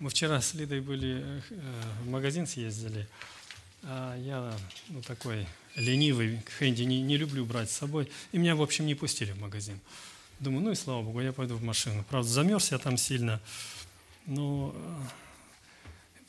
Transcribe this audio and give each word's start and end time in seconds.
Мы 0.00 0.08
вчера 0.08 0.40
с 0.40 0.54
Лидой 0.54 0.80
были, 0.80 1.22
э, 1.22 1.40
в 2.02 2.08
магазин 2.08 2.46
съездили, 2.46 3.06
а 3.82 4.16
я 4.16 4.56
ну, 4.88 5.02
такой 5.02 5.46
ленивый, 5.76 6.40
Хэнди 6.58 6.84
не, 6.84 7.02
не 7.02 7.18
люблю 7.18 7.44
брать 7.44 7.70
с 7.70 7.76
собой, 7.76 8.10
и 8.32 8.38
меня, 8.38 8.56
в 8.56 8.62
общем, 8.62 8.86
не 8.86 8.94
пустили 8.94 9.32
в 9.32 9.38
магазин. 9.38 9.78
Думаю, 10.38 10.64
ну 10.64 10.70
и 10.70 10.74
слава 10.74 11.02
богу, 11.02 11.20
я 11.20 11.34
пойду 11.34 11.54
в 11.56 11.62
машину. 11.62 12.02
Правда, 12.08 12.26
замерз 12.26 12.72
я 12.72 12.78
там 12.78 12.96
сильно, 12.96 13.42
но 14.24 14.72
э, 14.74 15.02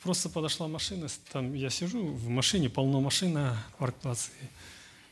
просто 0.02 0.28
подошла 0.28 0.68
машина, 0.68 1.08
там 1.32 1.54
я 1.54 1.70
сижу 1.70 2.04
в 2.04 2.28
машине, 2.28 2.68
полно 2.68 3.00
машин 3.00 3.32
на 3.32 3.66
паркплаце, 3.78 4.32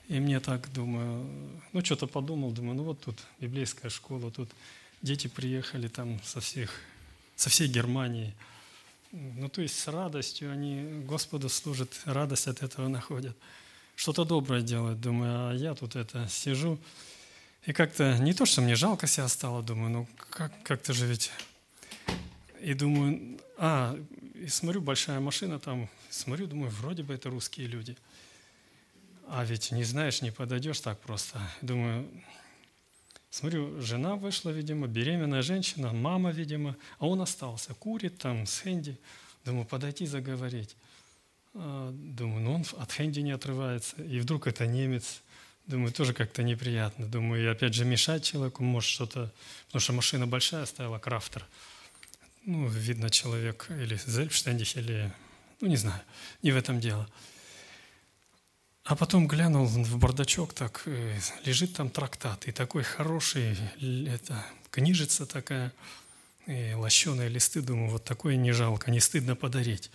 и 0.09 0.21
мне 0.21 0.39
так, 0.39 0.71
думаю, 0.71 1.27
ну 1.73 1.83
что-то 1.83 2.07
подумал, 2.07 2.51
думаю, 2.51 2.75
ну 2.75 2.83
вот 2.83 3.01
тут 3.01 3.17
библейская 3.41 3.89
школа, 3.89 4.31
тут 4.31 4.51
дети 5.01 5.29
приехали 5.29 5.89
там 5.89 6.21
со 6.23 6.43
всех, 6.43 6.75
со 7.41 7.49
всей 7.51 7.69
Германии– 7.69 8.35
ну, 9.13 9.49
то 9.49 9.61
есть 9.61 9.79
с 9.79 9.89
радостью 9.89 10.53
они 10.53 11.03
Господу 11.05 11.49
служат, 11.49 12.01
радость 12.05 12.47
от 12.47 12.63
этого 12.63 12.87
находят. 12.87 13.37
Что-то 13.97 14.25
доброе 14.25 14.63
делают, 14.63 15.01
думаю, 15.01 15.51
а 15.51 15.55
я 15.55 15.75
тут 15.75 15.97
это 15.97 16.29
сижу. 16.29 16.79
И 17.67 17.73
как-то 17.73 18.19
не 18.19 18.35
то, 18.35 18.47
что 18.47 18.61
мне 18.61 18.77
жалко 18.77 19.07
себя 19.07 19.29
стало, 19.29 19.63
думаю, 19.63 19.91
ну 19.91 20.09
как, 20.31 20.53
как-то 20.63 20.93
же 20.93 21.07
ведь... 21.07 21.33
И 22.61 22.75
думаю, 22.75 23.41
а, 23.57 23.99
и 24.35 24.47
смотрю, 24.49 24.83
большая 24.83 25.19
машина 25.19 25.59
там, 25.59 25.89
смотрю, 26.11 26.47
думаю, 26.47 26.71
вроде 26.71 27.03
бы 27.03 27.15
это 27.15 27.31
русские 27.31 27.67
люди. 27.67 27.97
А 29.29 29.45
ведь 29.45 29.73
не 29.73 29.83
знаешь, 29.83 30.23
не 30.23 30.31
подойдешь 30.31 30.81
так 30.81 31.01
просто. 31.01 31.41
Думаю, 31.63 32.07
Смотрю, 33.31 33.81
жена 33.81 34.17
вышла, 34.17 34.51
видимо, 34.51 34.89
беременная 34.89 35.43
женщина, 35.43 35.93
мама, 35.93 36.33
видимо, 36.33 36.77
а 36.99 37.07
он 37.07 37.21
остался, 37.21 37.75
курит 37.75 38.19
там 38.19 38.45
с 38.45 38.59
Хэнди. 38.59 38.99
Думаю, 39.45 39.65
подойти 39.65 40.05
заговорить. 40.05 40.77
А, 41.55 41.91
думаю, 41.93 42.41
ну 42.41 42.55
он 42.55 42.65
от 42.77 42.93
Хэнди 42.93 43.21
не 43.21 43.31
отрывается. 43.31 44.03
И 44.03 44.19
вдруг 44.19 44.49
это 44.49 44.67
немец. 44.67 45.23
Думаю, 45.67 45.93
тоже 45.93 46.13
как-то 46.13 46.43
неприятно. 46.43 47.07
Думаю, 47.07 47.45
и 47.45 47.47
опять 47.47 47.75
же 47.75 47.85
мешать 47.85 48.25
человеку, 48.25 48.65
может 48.65 48.91
что-то... 48.91 49.33
Потому 49.67 49.81
что 49.81 49.93
машина 49.93 50.27
большая 50.27 50.67
стояла, 50.67 50.99
крафтер. 50.99 51.47
Ну, 52.45 52.67
видно, 52.67 53.11
человек 53.11 53.67
или 53.71 53.97
Зельфштендих, 53.97 54.77
или... 54.77 55.13
Ну, 55.61 55.69
не 55.69 55.77
знаю, 55.77 56.01
не 56.43 56.51
в 56.51 56.57
этом 56.57 56.81
дело. 56.81 57.09
А 58.91 58.97
потом 58.97 59.29
глянул 59.29 59.67
в 59.67 59.99
бардачок, 59.99 60.53
так 60.53 60.83
э, 60.87 61.17
лежит 61.45 61.75
там 61.75 61.91
трактат, 61.91 62.49
и 62.49 62.51
такой 62.51 62.83
хороший, 62.83 63.57
это, 63.81 64.45
книжица 64.73 65.27
такая, 65.27 65.73
и 66.49 66.73
лощеные 66.75 67.29
листы, 67.29 67.63
думаю, 67.63 67.91
вот 67.91 68.03
такое 68.03 68.35
не 68.35 68.51
жалко, 68.51 68.91
не 68.91 68.99
стыдно 68.99 69.37
подарить. 69.37 69.93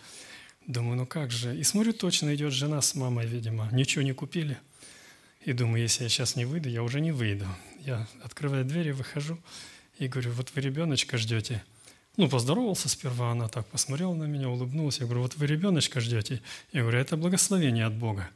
Думаю, 0.65 0.95
ну 0.95 1.05
как 1.05 1.29
же. 1.29 1.57
И 1.57 1.63
смотрю, 1.63 1.91
точно 1.91 2.33
идет 2.35 2.53
жена 2.53 2.81
с 2.81 2.95
мамой, 2.95 3.27
видимо, 3.27 3.67
ничего 3.73 4.01
не 4.01 4.13
купили. 4.13 4.57
И 5.41 5.51
думаю, 5.51 5.81
если 5.81 6.03
я 6.03 6.09
сейчас 6.09 6.37
не 6.37 6.45
выйду, 6.45 6.69
я 6.69 6.81
уже 6.81 7.01
не 7.01 7.11
выйду. 7.11 7.47
Я 7.81 8.07
открываю 8.23 8.63
двери, 8.63 8.91
выхожу 8.91 9.37
и 9.99 10.07
говорю, 10.07 10.31
вот 10.31 10.51
вы 10.55 10.61
ребеночка 10.61 11.17
ждете. 11.17 11.61
Ну, 12.15 12.29
поздоровался 12.29 12.87
сперва, 12.87 13.31
она 13.31 13.49
так 13.49 13.67
посмотрела 13.67 14.13
на 14.13 14.23
меня, 14.23 14.47
улыбнулась. 14.47 14.99
Я 14.99 15.05
говорю, 15.05 15.23
вот 15.23 15.35
вы 15.35 15.47
ребеночка 15.47 15.99
ждете. 15.99 16.41
Я 16.71 16.83
говорю, 16.83 16.99
это 16.99 17.17
благословение 17.17 17.85
от 17.85 17.93
Бога. 17.93 18.29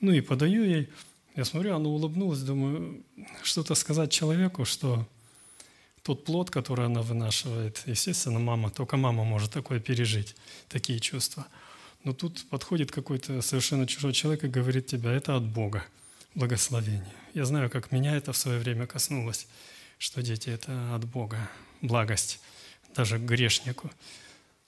Ну 0.00 0.12
и 0.12 0.20
подаю 0.20 0.64
ей. 0.64 0.88
Я 1.36 1.44
смотрю, 1.44 1.76
она 1.76 1.88
улыбнулась, 1.88 2.40
думаю, 2.40 3.04
что-то 3.42 3.74
сказать 3.74 4.10
человеку, 4.10 4.64
что 4.64 5.06
тот 6.02 6.24
плод, 6.24 6.50
который 6.50 6.86
она 6.86 7.02
вынашивает, 7.02 7.82
естественно, 7.86 8.38
мама, 8.38 8.70
только 8.70 8.96
мама 8.96 9.24
может 9.24 9.52
такое 9.52 9.80
пережить, 9.80 10.34
такие 10.68 10.98
чувства. 10.98 11.46
Но 12.02 12.14
тут 12.14 12.48
подходит 12.48 12.90
какой-то 12.90 13.42
совершенно 13.42 13.86
чужой 13.86 14.12
человек 14.12 14.44
и 14.44 14.48
говорит 14.48 14.86
тебе, 14.86 15.10
это 15.10 15.36
от 15.36 15.44
Бога, 15.44 15.84
благословение. 16.34 17.14
Я 17.34 17.44
знаю, 17.44 17.70
как 17.70 17.92
меня 17.92 18.16
это 18.16 18.32
в 18.32 18.36
свое 18.36 18.58
время 18.58 18.86
коснулось, 18.86 19.46
что 19.98 20.22
дети– 20.22 20.48
это 20.50 20.94
от 20.94 21.04
Бога, 21.04 21.50
благость, 21.82 22.40
даже 22.94 23.18
грешнику. 23.18 23.90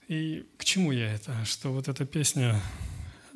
И 0.08 0.46
к 0.58 0.64
чему 0.64 0.92
я 0.92 1.12
это? 1.12 1.44
Что 1.46 1.72
вот 1.72 1.88
эта 1.88 2.04
песня 2.04 2.60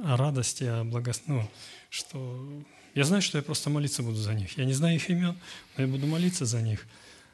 о 0.05 0.17
радости, 0.17 0.65
о 0.65 0.85
благословении, 0.85 1.43
ну, 1.43 1.51
что 1.91 2.63
я 2.95 3.05
знаю, 3.05 3.21
что 3.21 3.37
я 3.37 3.43
просто 3.43 3.69
молиться 3.69 4.03
буду 4.03 4.17
за 4.17 4.33
них. 4.33 4.57
Я 4.57 4.65
не 4.65 4.73
знаю 4.73 4.97
их 4.97 5.11
имен, 5.11 5.37
но 5.77 5.83
я 5.85 5.87
буду 5.87 6.07
молиться 6.07 6.47
за 6.47 6.63
них. 6.63 6.87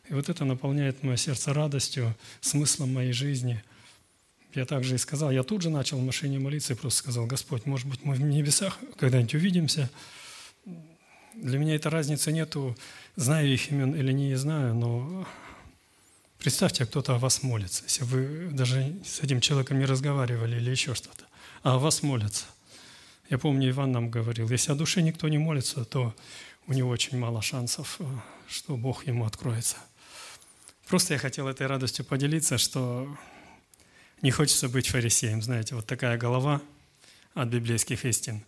И 0.09 0.15
вот 0.15 0.29
это 0.29 0.45
наполняет 0.45 1.05
мое 1.05 1.17
сердце 1.17 1.55
радостью, 1.55 2.17
смыслом 2.41 2.93
моей 2.93 3.13
жизни. 3.13 3.63
Я 4.55 4.67
также 4.67 4.97
и 4.97 4.99
сказал, 4.99 5.31
я 5.31 5.45
тут 5.45 5.63
же 5.63 5.71
начал 5.71 5.99
в 5.99 6.05
машине 6.05 6.41
молиться 6.41 6.73
и 6.73 6.77
просто 6.77 6.99
сказал, 6.99 7.27
Господь, 7.27 7.65
может 7.65 7.87
быть, 7.87 8.05
мы 8.05 8.15
в 8.15 8.21
небесах 8.21 8.79
когда-нибудь 8.99 9.37
увидимся. 9.37 9.89
Для 11.35 11.59
меня 11.59 11.77
этой 11.77 11.93
разницы 11.93 12.33
нету, 12.33 12.77
знаю 13.15 13.47
их 13.47 13.71
имен 13.71 13.95
или 13.95 14.13
не 14.13 14.35
знаю, 14.35 14.75
но 14.75 15.27
представьте, 16.39 16.85
кто-то 16.87 17.15
о 17.15 17.19
вас 17.19 17.45
молится. 17.45 17.85
Если 17.85 18.03
вы 18.03 18.49
даже 18.51 18.97
с 19.07 19.21
этим 19.21 19.41
человеком 19.41 19.79
не 19.79 19.87
разговаривали 19.87 20.57
или 20.57 20.71
еще 20.71 20.95
что-то, 20.95 21.25
а 21.63 21.77
о 21.77 21.79
вас 21.79 22.03
молятся– 22.03 22.47
я 23.33 23.39
помню, 23.39 23.71
Иван 23.71 23.93
нам 23.93 24.11
говорил, 24.11 24.47
если 24.51 24.73
о 24.73 24.75
душе 24.75 25.01
никто 25.01 25.27
не 25.27 25.39
молится, 25.39 25.87
то 25.87 26.15
у 26.67 26.75
него 26.75 26.91
очень 26.91 27.17
мало 27.17 27.41
шансов, 27.41 27.97
э, 27.99 28.05
что 28.47 28.77
Бог 28.77 29.07
ему 29.07 29.25
откроется. 29.25 29.79
Просто 30.87 31.15
я 31.15 31.19
хотел 31.19 31.49
этой 31.49 31.67
радостью 31.67 32.05
поделиться, 32.05 32.59
что 32.59 33.09
не 34.21 34.31
хочется 34.31 34.69
быть 34.69 34.89
фарисеем. 34.89 35.41
Знаете, 35.41 35.75
вот 35.75 35.87
такая 35.87 36.19
голова 36.19 36.61
от 37.33 37.49
библейских 37.49 38.05
истин. 38.05 38.45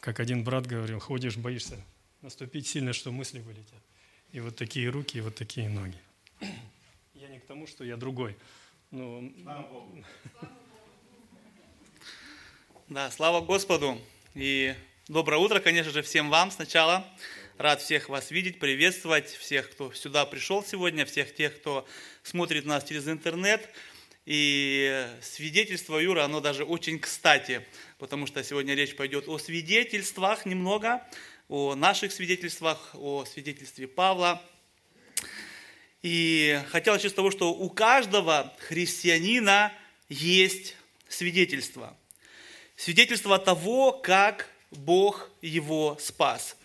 Как 0.00 0.18
один 0.18 0.42
брат 0.42 0.66
говорил, 0.66 0.98
ходишь, 0.98 1.36
боишься 1.36 1.76
наступить 2.20 2.66
сильно, 2.66 2.92
что 2.92 3.12
мысли 3.12 3.38
вылетят. 3.38 3.80
И 4.32 4.40
вот 4.40 4.56
такие 4.56 4.88
руки, 4.88 5.18
и 5.18 5.20
вот 5.20 5.36
такие 5.36 5.68
ноги. 5.68 6.00
Я 7.14 7.28
не 7.28 7.38
к 7.38 7.46
тому, 7.46 7.68
что 7.68 7.84
я 7.84 7.96
другой. 7.96 8.36
Но... 8.90 9.22
Да, 12.88 13.08
слава 13.12 13.40
Господу. 13.40 14.00
И 14.36 14.74
доброе 15.08 15.38
утро, 15.38 15.60
конечно 15.60 15.90
же, 15.90 16.02
всем 16.02 16.28
вам 16.28 16.50
сначала. 16.50 17.10
Рад 17.56 17.80
всех 17.80 18.10
вас 18.10 18.30
видеть, 18.30 18.58
приветствовать, 18.58 19.30
всех, 19.30 19.70
кто 19.70 19.94
сюда 19.94 20.26
пришел 20.26 20.62
сегодня, 20.62 21.06
всех 21.06 21.34
тех, 21.34 21.56
кто 21.56 21.88
смотрит 22.22 22.66
нас 22.66 22.84
через 22.84 23.08
интернет. 23.08 23.66
И 24.26 25.08
свидетельство 25.22 25.98
Юра, 25.98 26.24
оно 26.24 26.40
даже 26.40 26.64
очень 26.64 26.98
кстати, 26.98 27.66
потому 27.98 28.26
что 28.26 28.44
сегодня 28.44 28.74
речь 28.74 28.94
пойдет 28.94 29.26
о 29.26 29.38
свидетельствах 29.38 30.44
немного, 30.44 31.02
о 31.48 31.74
наших 31.74 32.12
свидетельствах, 32.12 32.90
о 32.92 33.24
свидетельстве 33.24 33.88
Павла. 33.88 34.42
И 36.02 36.60
хотел 36.68 36.92
начать 36.92 37.12
с 37.12 37.14
того, 37.14 37.30
что 37.30 37.54
у 37.54 37.70
каждого 37.70 38.54
христианина 38.68 39.72
есть 40.10 40.76
свидетельство– 41.08 41.96
свидетельство 42.76 43.38
того, 43.38 43.92
как 43.92 44.48
Бог 44.70 45.30
его 45.42 45.96
спас. 46.00 46.56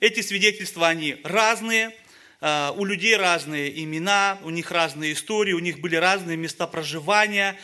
Эти 0.00 0.20
свидетельства, 0.20 0.88
они 0.88 1.16
разные, 1.22 1.94
а, 2.40 2.74
у 2.76 2.84
людей 2.84 3.16
разные 3.16 3.82
имена, 3.84 4.38
у 4.42 4.50
них 4.50 4.70
разные 4.70 5.12
истории, 5.12 5.52
у 5.52 5.60
них 5.60 5.80
были 5.80 5.96
разные 5.96 6.36
места 6.36 6.66
проживания, 6.66 7.58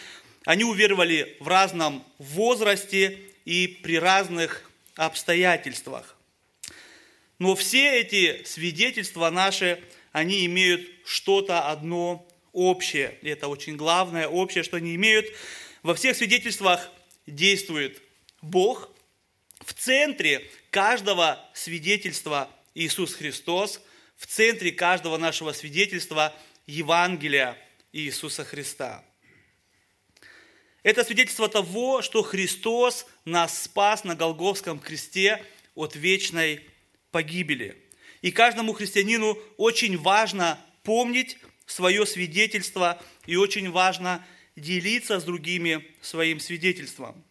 они 0.45 0.65
уверовали 0.65 1.37
в 1.41 1.49
разном 1.49 2.05
возрасте 2.19 3.19
и 3.45 3.67
при 3.83 3.99
разных 3.99 4.71
обстоятельствах. 4.95 6.17
Но 7.39 7.55
все 7.55 8.01
эти 8.01 8.45
свидетельства 8.45 9.31
наши, 9.31 9.83
они 10.13 10.45
имеют 10.47 10.89
что-то 11.05 11.69
одно 11.69 12.27
общее. 12.53 13.17
И 13.23 13.29
это 13.29 13.49
очень 13.49 13.77
главное, 13.77 14.27
общее, 14.27 14.65
что 14.65 14.77
они 14.77 14.95
имеют. 14.97 15.27
Во 15.83 15.95
всех 15.95 16.17
свидетельствах 16.17 16.91
действует 17.29 18.03
Бог. 18.43 18.91
В 19.61 19.75
центре 19.75 20.51
каждого 20.71 21.45
свидетельства 21.55 22.51
Иисус 22.75 23.15
Христос, 23.15 23.81
в 24.17 24.27
центре 24.27 24.73
каждого 24.73 25.17
нашего 25.17 25.53
свидетельства 25.53 26.35
Евангелия 26.67 27.57
Иисуса 27.93 28.45
Христа. 28.45 29.05
Это 30.83 31.05
свидетельство 31.05 31.49
того, 31.49 32.03
что 32.03 32.23
Христос 32.23 33.07
нас 33.25 33.65
спас 33.65 34.05
на 34.05 34.15
Голговском 34.15 34.79
кресте 34.79 35.45
от 35.75 35.97
вечной 35.97 36.65
погибели. 37.11 37.77
И 38.23 38.31
каждому 38.31 38.73
христианину 38.73 39.39
очень 39.57 39.99
важно 39.99 40.59
помнить 40.83 41.39
свое 41.67 42.07
свидетельство 42.07 43.01
и 43.27 43.37
очень 43.37 43.71
важно 43.71 44.27
делиться 44.59 45.21
с 45.21 45.25
другими 45.25 45.87
своим 46.01 46.41
свидетельством. 46.41 47.25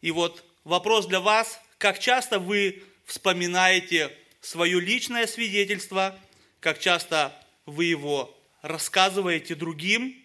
И 0.00 0.10
вот 0.10 0.44
вопрос 0.64 1.06
для 1.06 1.20
вас, 1.20 1.60
как 1.78 1.98
часто 1.98 2.38
вы 2.38 2.82
вспоминаете 3.04 4.16
свое 4.40 4.80
личное 4.80 5.26
свидетельство, 5.26 6.18
как 6.60 6.78
часто 6.78 7.34
вы 7.66 7.86
его 7.86 8.38
рассказываете 8.62 9.54
другим, 9.54 10.16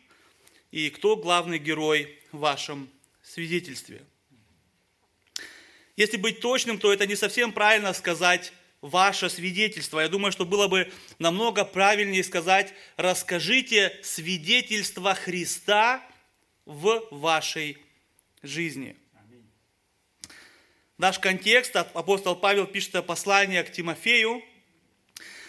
и 0.71 0.89
кто 0.89 1.15
главный 1.15 1.59
герой 1.59 2.19
в 2.31 2.39
вашем 2.39 2.89
свидетельстве. 3.21 4.01
Если 5.95 6.17
быть 6.17 6.39
точным, 6.39 6.79
то 6.79 6.91
это 6.91 7.05
не 7.05 7.15
совсем 7.15 7.53
правильно 7.53 7.93
сказать 7.93 8.51
ваше 8.83 9.29
свидетельство. 9.29 10.01
Я 10.01 10.09
думаю, 10.09 10.31
что 10.33 10.45
было 10.45 10.67
бы 10.67 10.91
намного 11.17 11.63
правильнее 11.63 12.23
сказать, 12.23 12.73
расскажите 12.97 13.97
свидетельство 14.03 15.15
Христа 15.15 16.03
в 16.65 17.07
вашей 17.09 17.77
жизни. 18.41 18.95
Наш 20.97 21.17
контекст, 21.17 21.75
апостол 21.75 22.35
Павел 22.35 22.67
пишет 22.67 23.05
послание 23.05 23.63
к 23.63 23.71
Тимофею, 23.71 24.43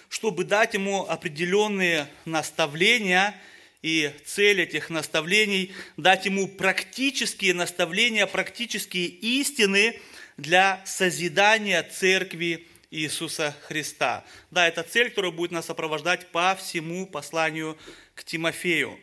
чтобы 0.09 0.45
дать 0.45 0.74
ему 0.74 1.03
определенные 1.03 2.09
наставления– 2.24 3.39
и 3.85 4.11
цель 4.24 4.62
этих 4.62 4.89
наставлений– 4.89 5.70
дать 5.99 6.24
ему 6.24 6.49
практические 6.49 7.53
наставления, 7.53 8.24
практические 8.24 9.09
истины 9.09 10.01
для 10.39 10.82
созидания 10.87 11.82
церкви 11.82 12.66
Иисуса 12.95 13.57
Христа. 13.67 14.25
Да, 14.51 14.69
это 14.69 14.83
цель, 14.83 15.11
которая 15.11 15.33
будет 15.33 15.51
нас 15.51 15.67
сопровождать 15.67 16.29
по 16.29 16.55
всему 16.55 17.07
посланию 17.07 17.77
к 18.15 18.25
Тимофею. 18.25 18.99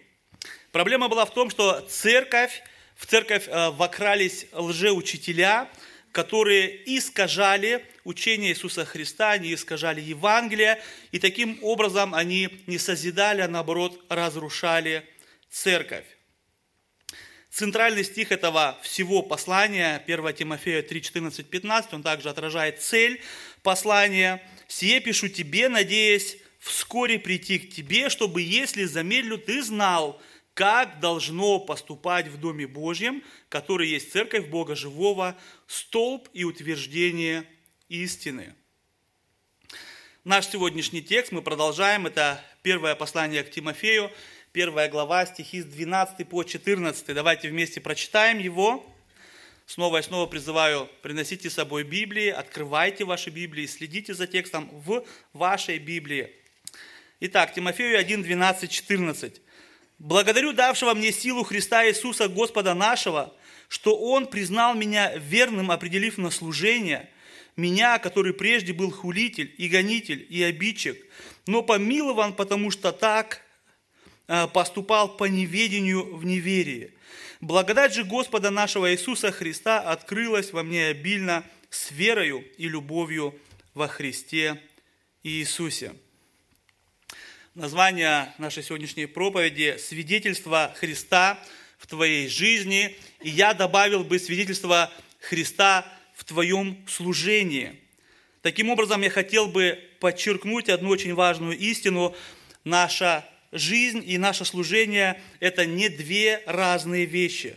Проблема 0.71 1.09
была 1.09 1.25
в 1.25 1.33
том, 1.33 1.49
что 1.49 1.81
церковь, 1.81 2.63
в 2.95 3.05
церковь 3.05 3.47
э, 3.47 3.69
вокрались 3.71 4.47
лжеучителя, 4.53 5.69
которые 6.11 6.97
искажали 6.97 7.85
учение 8.03 8.51
Иисуса 8.51 8.85
Христа, 8.85 9.31
они 9.31 9.53
искажали 9.53 10.01
Евангелие, 10.01 10.81
и 11.11 11.19
таким 11.19 11.59
образом 11.61 12.15
они 12.15 12.63
не 12.67 12.77
созидали, 12.77 13.41
а 13.41 13.47
наоборот 13.47 14.03
разрушали 14.09 15.05
церковь. 15.49 16.05
Центральный 17.51 18.05
стих 18.05 18.31
этого 18.31 18.77
всего 18.81 19.21
послания, 19.21 20.01
1 20.07 20.33
Тимофея 20.35 20.81
3, 20.81 21.01
14, 21.01 21.49
15, 21.49 21.93
он 21.93 22.01
также 22.01 22.29
отражает 22.29 22.81
цель 22.81 23.21
послания. 23.63 24.41
«Сие 24.67 24.99
пишу 24.99 25.27
тебе, 25.27 25.69
надеясь 25.69 26.37
вскоре 26.59 27.19
прийти 27.19 27.59
к 27.59 27.73
тебе, 27.73 28.09
чтобы, 28.09 28.41
если 28.41 28.85
замедлю, 28.85 29.37
ты 29.37 29.63
знал, 29.63 30.21
как 30.53 30.99
должно 30.99 31.59
поступать 31.59 32.27
в 32.27 32.37
Доме 32.37 32.67
Божьем, 32.67 33.23
который 33.49 33.89
есть 33.89 34.11
церковь 34.11 34.47
Бога 34.47 34.75
Живого, 34.75 35.37
столб 35.67 36.29
и 36.33 36.43
утверждение 36.43 37.45
истины. 37.89 38.53
Наш 40.23 40.47
сегодняшний 40.47 41.01
текст 41.01 41.31
мы 41.31 41.41
продолжаем. 41.41 42.05
Это 42.05 42.43
первое 42.61 42.93
послание 42.93 43.43
к 43.43 43.49
Тимофею, 43.49 44.11
первая 44.51 44.87
глава, 44.87 45.25
стихи 45.25 45.61
с 45.61 45.65
12 45.65 46.29
по 46.29 46.43
14. 46.43 47.07
Давайте 47.07 47.49
вместе 47.49 47.81
прочитаем 47.81 48.37
его. 48.37 48.85
Снова 49.73 49.99
и 49.99 50.01
снова 50.01 50.25
призываю, 50.25 50.89
приносите 51.01 51.49
с 51.49 51.53
собой 51.53 51.83
Библии, 51.85 52.27
открывайте 52.27 53.05
ваши 53.05 53.29
Библии, 53.29 53.65
следите 53.67 54.13
за 54.13 54.27
текстом 54.27 54.69
в 54.69 55.05
вашей 55.31 55.79
Библии. 55.79 56.29
Итак, 57.21 57.53
Тимофею 57.53 57.97
1, 57.97 58.21
12, 58.21 58.69
14. 58.69 59.41
Благодарю 59.97 60.51
давшего 60.51 60.93
мне 60.93 61.13
силу 61.13 61.45
Христа 61.45 61.87
Иисуса 61.87 62.27
Господа 62.27 62.73
нашего, 62.73 63.33
что 63.69 63.97
Он 63.97 64.27
признал 64.27 64.75
меня 64.75 65.15
верным, 65.15 65.71
определив 65.71 66.17
на 66.17 66.31
служение, 66.31 67.09
меня, 67.55 67.97
который 67.97 68.33
прежде 68.33 68.73
был 68.73 68.91
хулитель 68.91 69.55
и 69.57 69.69
гонитель 69.69 70.27
и 70.29 70.43
обидчик, 70.43 70.97
но 71.47 71.63
помилован, 71.63 72.33
потому 72.33 72.71
что 72.71 72.91
так 72.91 73.39
э, 74.27 74.47
поступал 74.47 75.15
по 75.15 75.29
неведению 75.29 76.13
в 76.13 76.25
неверии. 76.25 76.91
Благодать 77.41 77.95
же 77.95 78.03
Господа 78.03 78.51
нашего 78.51 78.93
Иисуса 78.93 79.31
Христа 79.31 79.79
открылась 79.79 80.53
во 80.53 80.61
мне 80.61 80.85
обильно 80.85 81.43
с 81.71 81.89
верою 81.89 82.45
и 82.57 82.69
любовью 82.69 83.35
во 83.73 83.87
Христе 83.87 84.61
Иисусе. 85.23 85.95
Название 87.55 88.31
нашей 88.37 88.61
сегодняшней 88.61 89.07
проповеди 89.07 89.77
«Свидетельство 89.79 90.71
Христа 90.77 91.43
в 91.79 91.87
твоей 91.87 92.27
жизни». 92.27 92.95
И 93.21 93.31
я 93.31 93.55
добавил 93.55 94.03
бы 94.03 94.19
свидетельство 94.19 94.93
Христа 95.19 95.91
в 96.13 96.23
твоем 96.25 96.85
служении. 96.87 97.81
Таким 98.43 98.69
образом, 98.69 99.01
я 99.01 99.09
хотел 99.09 99.47
бы 99.47 99.79
подчеркнуть 99.99 100.69
одну 100.69 100.89
очень 100.89 101.15
важную 101.15 101.57
истину. 101.57 102.15
Наша 102.63 103.27
жизнь 103.51 104.03
и 104.05 104.17
наше 104.17 104.45
служение– 104.45 105.21
это 105.39 105.65
не 105.65 105.89
две 105.89 106.41
разные 106.45 107.05
вещи. 107.05 107.55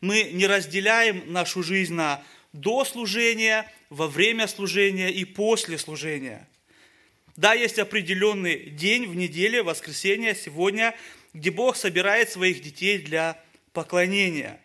Мы 0.00 0.30
не 0.32 0.46
разделяем 0.46 1.32
нашу 1.32 1.62
жизнь 1.62 1.94
на 1.94 2.22
до 2.52 2.84
служения, 2.84 3.70
во 3.90 4.08
время 4.08 4.46
служения 4.46 5.10
и 5.10 5.24
после 5.24 5.78
служения– 5.78 6.48
да, 7.36 7.52
есть 7.52 7.78
определенный 7.78 8.70
день 8.70 9.06
в 9.06 9.14
неделе, 9.14 9.62
воскресенье, 9.62 10.34
сегодня, 10.34 10.94
где 11.34 11.50
Бог 11.50 11.76
собирает 11.76 12.30
своих 12.30 12.62
детей 12.62 12.96
для 12.98 13.38
поклонения. 13.74 14.58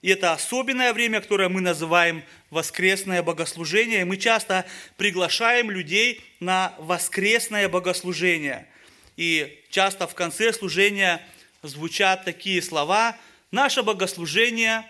И 0.00 0.10
это 0.10 0.32
особенное 0.32 0.92
время, 0.92 1.20
которое 1.20 1.48
мы 1.48 1.60
называем 1.60 2.22
воскресное 2.50 3.22
богослужение. 3.24 4.02
И 4.02 4.04
мы 4.04 4.16
часто 4.16 4.64
приглашаем 4.96 5.72
людей 5.72 6.20
на 6.38 6.72
воскресное 6.78 7.68
богослужение. 7.68 8.68
И 9.16 9.64
часто 9.70 10.06
в 10.06 10.14
конце 10.14 10.52
служения 10.52 11.26
звучат 11.62 12.24
такие 12.24 12.60
слова 12.62 13.16
«Наше 13.50 13.82
богослужение 13.82 14.84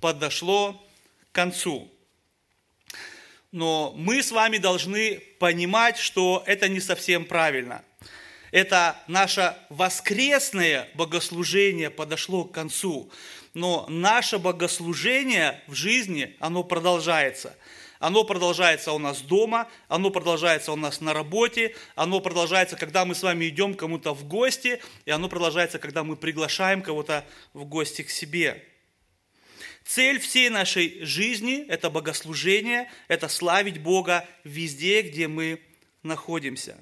подошло 0.00 0.84
к 1.30 1.34
концу» 1.34 1.90
но 3.54 3.92
мы 3.96 4.20
с 4.20 4.32
вами 4.32 4.58
должны 4.58 5.22
понимать, 5.38 5.96
что 5.96 6.42
это 6.44 6.68
не 6.68 6.80
совсем 6.80 7.24
правильно. 7.24 7.84
Это 8.50 8.96
наше 9.06 9.56
воскресное 9.68 10.88
богослужение 10.94 11.88
подошло 11.88 12.46
к 12.46 12.52
концу, 12.52 13.12
но 13.52 13.86
наше 13.88 14.38
богослужение 14.38 15.62
в 15.68 15.74
жизни, 15.74 16.36
оно 16.40 16.64
продолжается. 16.64 17.56
Оно 18.04 18.22
продолжается 18.24 18.92
у 18.92 18.98
нас 18.98 19.22
дома, 19.22 19.66
оно 19.88 20.10
продолжается 20.10 20.72
у 20.72 20.76
нас 20.76 21.00
на 21.00 21.14
работе, 21.14 21.74
оно 21.94 22.20
продолжается, 22.20 22.76
когда 22.76 23.06
мы 23.06 23.14
с 23.14 23.22
вами 23.22 23.48
идем 23.48 23.72
кому-то 23.72 24.12
в 24.12 24.28
гости, 24.28 24.82
и 25.06 25.10
оно 25.10 25.30
продолжается, 25.30 25.78
когда 25.78 26.04
мы 26.04 26.14
приглашаем 26.14 26.82
кого-то 26.82 27.24
в 27.54 27.64
гости 27.64 28.02
к 28.02 28.10
себе. 28.10 28.62
Цель 29.86 30.18
всей 30.18 30.50
нашей 30.50 31.02
жизни– 31.02 31.64
это 31.68 31.88
богослужение, 31.88 32.90
это 33.08 33.30
славить 33.30 33.80
Бога 33.80 34.28
везде, 34.44 35.00
где 35.00 35.26
мы 35.26 35.62
находимся. 36.02 36.76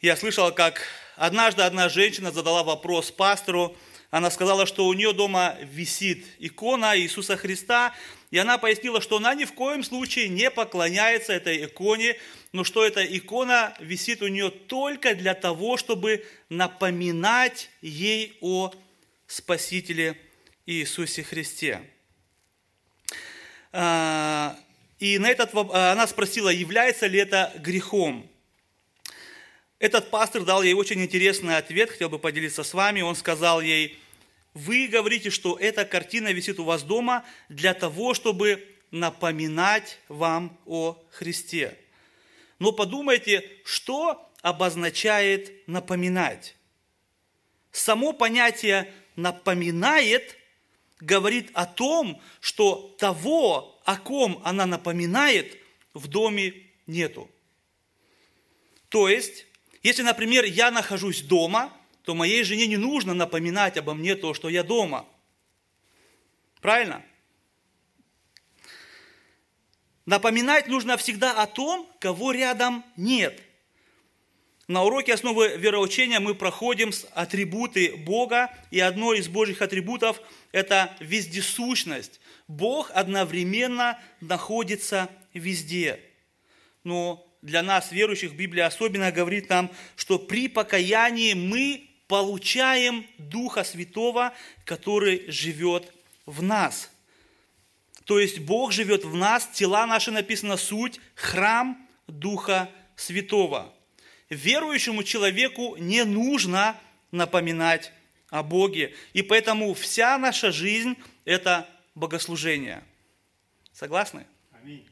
Я 0.00 0.16
слышал, 0.16 0.50
как 0.52 0.86
однажды 1.16 1.64
одна 1.64 1.90
женщина 1.90 2.32
задала 2.32 2.62
вопрос 2.62 3.10
пастору, 3.10 3.76
она 4.10 4.30
сказала, 4.30 4.64
что 4.64 4.86
у 4.86 4.94
нее 4.94 5.12
дома 5.12 5.58
висит 5.60 6.24
икона 6.38 6.98
Иисуса 6.98 7.36
Христа, 7.36 7.94
и 8.30 8.38
она 8.38 8.58
пояснила, 8.58 9.00
что 9.00 9.16
она 9.16 9.34
ни 9.34 9.44
в 9.44 9.52
коем 9.52 9.82
случае 9.82 10.28
не 10.28 10.50
поклоняется 10.50 11.32
этой 11.32 11.64
иконе, 11.64 12.16
но 12.52 12.62
что 12.62 12.84
эта 12.84 13.04
икона 13.04 13.74
висит 13.80 14.22
у 14.22 14.28
нее 14.28 14.50
только 14.50 15.14
для 15.14 15.34
того, 15.34 15.76
чтобы 15.76 16.24
напоминать 16.48 17.70
ей 17.80 18.36
о 18.40 18.72
Спасителе 19.26 20.18
Иисусе 20.66 21.22
Христе. 21.22 21.80
А, 23.72 24.58
и 24.98 25.18
на 25.18 25.30
этот, 25.30 25.54
она 25.54 26.06
спросила, 26.06 26.50
является 26.50 27.06
ли 27.06 27.18
это 27.18 27.52
грехом. 27.56 28.28
Этот 29.78 30.10
пастор 30.10 30.42
дал 30.42 30.62
ей 30.62 30.74
очень 30.74 31.00
интересный 31.02 31.56
ответ, 31.56 31.90
хотел 31.90 32.08
бы 32.08 32.18
поделиться 32.18 32.64
с 32.64 32.74
вами. 32.74 33.00
Он 33.00 33.14
сказал 33.14 33.60
ей, 33.60 33.98
вы 34.58 34.88
говорите, 34.88 35.30
что 35.30 35.56
эта 35.56 35.84
картина 35.84 36.32
висит 36.32 36.58
у 36.58 36.64
вас 36.64 36.82
дома 36.82 37.24
для 37.48 37.74
того, 37.74 38.12
чтобы 38.12 38.66
напоминать 38.90 40.00
вам 40.08 40.58
о 40.66 41.00
Христе. 41.12 41.78
Но 42.58 42.72
подумайте, 42.72 43.48
что 43.64 44.28
обозначает 44.42 45.66
напоминать? 45.68 46.56
Само 47.70 48.12
понятие 48.12 48.92
«напоминает» 49.14 50.36
говорит 50.98 51.50
о 51.54 51.64
том, 51.64 52.20
что 52.40 52.96
того, 52.98 53.80
о 53.84 53.96
ком 53.96 54.40
она 54.44 54.66
напоминает, 54.66 55.56
в 55.94 56.08
доме 56.08 56.54
нету. 56.88 57.30
То 58.88 59.08
есть, 59.08 59.46
если, 59.84 60.02
например, 60.02 60.44
я 60.44 60.72
нахожусь 60.72 61.22
дома, 61.22 61.72
то 62.08 62.14
моей 62.14 62.42
жене 62.42 62.66
не 62.66 62.78
нужно 62.78 63.12
напоминать 63.12 63.76
обо 63.76 63.92
мне 63.92 64.16
то, 64.16 64.32
что 64.32 64.48
я 64.48 64.62
дома. 64.62 65.06
Правильно? 66.62 67.04
Напоминать 70.06 70.68
нужно 70.68 70.96
всегда 70.96 71.32
о 71.32 71.46
том, 71.46 71.86
кого 72.00 72.32
рядом 72.32 72.82
нет. 72.96 73.42
На 74.68 74.84
уроке 74.84 75.12
основы 75.12 75.58
вероучения 75.58 76.18
мы 76.18 76.34
проходим 76.34 76.92
с 76.92 77.06
атрибуты 77.12 77.94
Бога, 77.94 78.56
и 78.70 78.80
одно 78.80 79.12
из 79.12 79.28
Божьих 79.28 79.60
атрибутов– 79.60 80.22
это 80.52 80.96
вездесущность. 81.00 82.20
Бог 82.46 82.90
одновременно 82.94 84.00
находится 84.22 85.10
везде. 85.34 86.00
Но 86.84 87.22
для 87.42 87.62
нас, 87.62 87.92
верующих, 87.92 88.32
Библия 88.32 88.64
особенно 88.64 89.12
говорит 89.12 89.50
нам, 89.50 89.70
что 89.94 90.18
при 90.18 90.48
покаянии 90.48 91.34
мы 91.34 91.87
получаем 92.08 93.06
Духа 93.18 93.62
Святого, 93.62 94.34
который 94.64 95.30
живет 95.30 95.92
в 96.26 96.42
нас. 96.42 96.90
То 98.04 98.18
есть 98.18 98.40
Бог 98.40 98.72
живет 98.72 99.04
в 99.04 99.14
нас, 99.14 99.46
тела 99.46 99.86
наши 99.86 100.10
написано 100.10 100.56
суть, 100.56 100.98
храм 101.14 101.78
Духа 102.06 102.68
Святого– 102.96 103.72
верующему 104.30 105.02
человеку 105.02 105.76
не 105.78 106.04
нужно 106.04 106.78
напоминать 107.10 107.92
о 108.30 108.42
Боге. 108.42 108.94
И 109.12 109.22
поэтому 109.22 109.72
вся 109.74 110.18
наша 110.18 110.52
жизнь– 110.52 110.96
это 111.24 111.68
богослужение. 111.94 112.84
Согласны? 113.72 114.26
Аминь. 114.52 114.86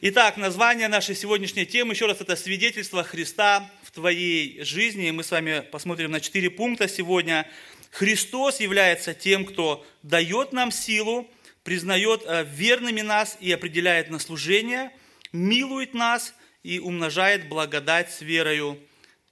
Итак, 0.00 0.36
название 0.36 0.88
нашей 0.88 1.14
сегодняшней 1.14 1.66
темы, 1.66 1.94
еще 1.94 2.06
раз, 2.06 2.20
это 2.20 2.36
свидетельство 2.36 3.02
Христа 3.04 3.70
твоей 3.94 4.62
жизни. 4.62 5.10
Мы 5.10 5.24
с 5.24 5.30
вами 5.30 5.60
посмотрим 5.72 6.10
на 6.10 6.20
четыре 6.20 6.50
пункта 6.50 6.88
сегодня. 6.88 7.48
Христос 7.90 8.60
является 8.60 9.14
тем, 9.14 9.44
кто 9.44 9.86
дает 10.02 10.52
нам 10.52 10.70
силу, 10.70 11.30
признает 11.62 12.22
э, 12.26 12.44
верными 12.44 13.00
нас 13.00 13.38
и 13.40 13.50
определяет 13.52 14.10
на 14.10 14.18
служение, 14.18 14.90
милует 15.32 15.94
нас– 15.94 16.34
и 16.64 16.80
умножает 16.80 17.48
благодать 17.48 18.10
с 18.10 18.22
верою 18.22 18.80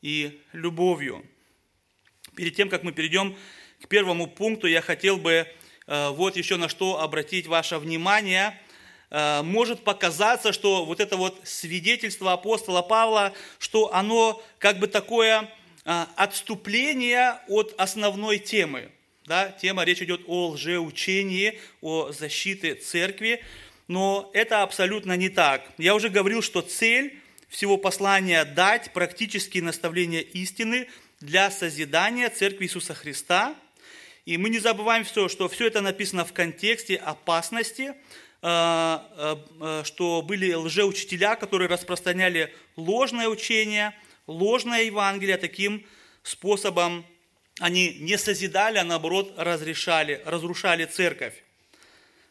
и 0.02 0.40
любовью. 0.52 1.24
Перед 2.36 2.54
тем, 2.54 2.68
как 2.68 2.84
мы 2.84 2.92
перейдем 2.92 3.36
к 3.82 3.88
первому 3.88 4.28
пункту, 4.28 4.68
я 4.68 4.80
хотел 4.82 5.16
бы 5.16 5.46
э, 5.86 6.08
вот 6.10 6.36
еще 6.36 6.56
на 6.56 6.68
что 6.68 7.00
обратить 7.00 7.46
ваше 7.46 7.78
внимание. 7.78 8.60
Э, 9.14 9.42
может 9.42 9.84
показаться, 9.84 10.54
что 10.54 10.86
вот 10.86 10.98
это 10.98 11.18
вот 11.18 11.38
свидетельство 11.44 12.32
апостола 12.32 12.80
Павла, 12.80 13.34
что 13.58 13.92
оно 13.92 14.42
как 14.58 14.78
бы 14.78 14.86
такое 14.86 15.50
э, 15.84 16.06
отступление 16.16 17.38
от 17.46 17.74
основной 17.76 18.38
темы. 18.38 18.90
Да, 19.26 19.50
тема, 19.50 19.84
речь 19.84 20.00
идет 20.00 20.22
о 20.26 20.48
лжеучении, 20.52 21.60
о 21.82 22.10
защите 22.10 22.74
церкви, 22.74 23.44
но 23.86 24.30
это 24.32 24.62
абсолютно 24.62 25.14
не 25.14 25.28
так. 25.28 25.62
Я 25.76 25.94
уже 25.94 26.08
говорил, 26.08 26.40
что 26.40 26.62
цель 26.62 27.20
всего 27.50 27.76
послания 27.76 28.46
дать 28.46 28.94
практические 28.94 29.62
наставления 29.62 30.20
истины 30.20 30.88
для 31.20 31.50
созидания 31.50 32.30
Церкви 32.30 32.64
Иисуса 32.64 32.94
Христа. 32.94 33.54
И 34.24 34.38
мы 34.38 34.48
не 34.48 34.58
забываем 34.58 35.04
все, 35.04 35.28
что 35.28 35.50
все 35.50 35.66
это 35.66 35.82
написано 35.82 36.24
в 36.24 36.32
контексте 36.32 36.96
опасности, 36.96 37.94
что 38.43 40.22
были 40.26 40.53
лжеучителя, 40.53 41.36
которые 41.36 41.68
распространяли 41.68 42.53
ложное 42.74 43.28
учение, 43.28 43.95
ложное 44.26 44.82
Евангелие. 44.82 45.36
Таким 45.36 45.86
способом 46.24 47.07
они 47.61 47.99
не 48.01 48.18
созидали, 48.18 48.78
а 48.78 48.84
наоборот 48.84 49.32
разрешали, 49.36 50.20
разрушали 50.24 50.86
церковь. 50.86 51.34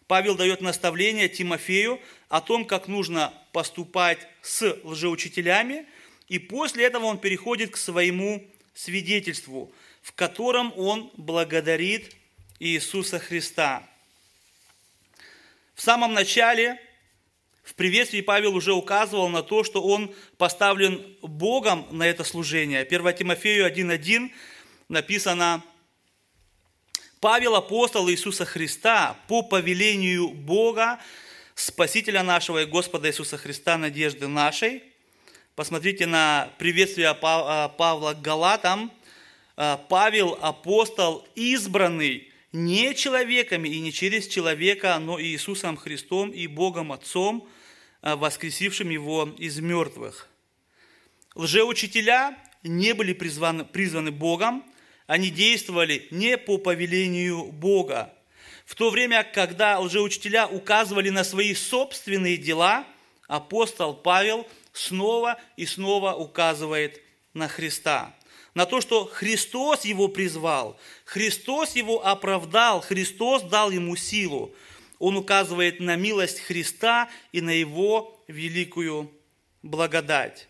Павел 0.07 0.35
дает 0.35 0.59
наставление 0.59 1.29
Тимофею 1.29 2.01
о 2.27 2.41
том, 2.41 2.65
как 2.65 2.89
нужно 2.89 3.33
поступать 3.53 4.27
с 4.41 4.77
лжеучителями, 4.83 5.85
и 6.27 6.39
после 6.39 6.83
этого 6.85 7.05
он 7.05 7.19
переходит 7.19 7.71
к 7.71 7.77
своему 7.77 8.45
свидетельству, 8.73 9.73
в 10.01 10.11
котором 10.11 10.73
он 10.77 11.09
благодарит 11.15 12.13
Иисуса 12.59 13.19
Христа. 13.19 13.87
В 15.73 15.81
самом 15.81 16.13
начале, 16.13 16.79
в 17.63 17.75
приветствии 17.75 18.21
Павел 18.21 18.55
уже 18.55 18.73
указывал 18.73 19.29
на 19.29 19.43
то, 19.43 19.63
что 19.63 19.81
он 19.81 20.13
поставлен 20.37 21.15
Богом 21.21 21.87
на 21.91 22.07
это 22.07 22.23
служение. 22.23 22.81
1 22.81 23.13
Тимофею 23.15 23.65
1.1 23.65 24.31
написано, 24.89 25.63
Павел, 27.19 27.55
апостол 27.55 28.09
Иисуса 28.09 28.45
Христа, 28.45 29.15
по 29.27 29.43
повелению 29.43 30.29
Бога, 30.29 30.99
Спасителя 31.53 32.23
нашего 32.23 32.63
и 32.63 32.65
Господа 32.65 33.09
Иисуса 33.09 33.37
Христа, 33.37 33.77
надежды 33.77 34.27
нашей. 34.27 34.83
Посмотрите 35.55 36.07
на 36.07 36.49
приветствие 36.57 37.09
а, 37.09 37.69
Павла 37.69 38.13
к 38.13 38.21
Галатам. 38.21 38.91
А, 39.55 39.77
Павел, 39.77 40.39
апостол, 40.41 41.27
избранный 41.35 42.30
не 42.51 42.93
человеками 42.95 43.69
и 43.69 43.79
не 43.79 43.93
через 43.93 44.27
человека, 44.27 44.97
но 44.99 45.21
Иисусом 45.21 45.77
Христом 45.77 46.31
и 46.31 46.47
Богом 46.47 46.91
Отцом, 46.91 47.47
а, 48.01 48.15
воскресившим 48.15 48.89
его 48.89 49.29
из 49.37 49.59
мертвых. 49.59 50.27
Лжеучителя 51.35 52.37
не 52.63 52.93
были 52.93 53.13
призваны, 53.13 53.63
призваны 53.63 54.11
Богом, 54.11 54.65
они 55.07 55.29
действовали 55.29 56.07
не 56.11 56.37
по 56.37 56.57
повелению 56.57 57.45
Бога. 57.51 58.13
В 58.65 58.75
то 58.75 58.89
время, 58.89 59.23
когда 59.23 59.79
лжеучителя 59.79 60.47
указывали 60.47 61.09
на 61.09 61.23
свои 61.23 61.53
собственные 61.53 62.37
дела, 62.37 62.85
апостол 63.27 63.93
Павел 63.93 64.47
снова 64.73 65.39
и 65.57 65.65
снова 65.65 66.13
указывает 66.13 67.01
на 67.33 67.47
Христа. 67.47 68.15
На 68.53 68.65
то, 68.65 68.81
что 68.81 69.05
Христос 69.05 69.85
его 69.85 70.07
призвал, 70.07 70.77
Христос 71.05 71.75
его 71.75 72.05
оправдал, 72.05 72.81
Христос 72.81 73.43
дал 73.43 73.71
ему 73.71 73.95
силу. 73.95 74.53
Он 74.99 75.15
указывает 75.17 75.79
на 75.79 75.95
милость 75.95 76.41
Христа 76.41 77.09
и 77.31 77.41
на 77.41 77.51
его 77.51 78.19
великую 78.27 79.11
благодать. 79.63 80.47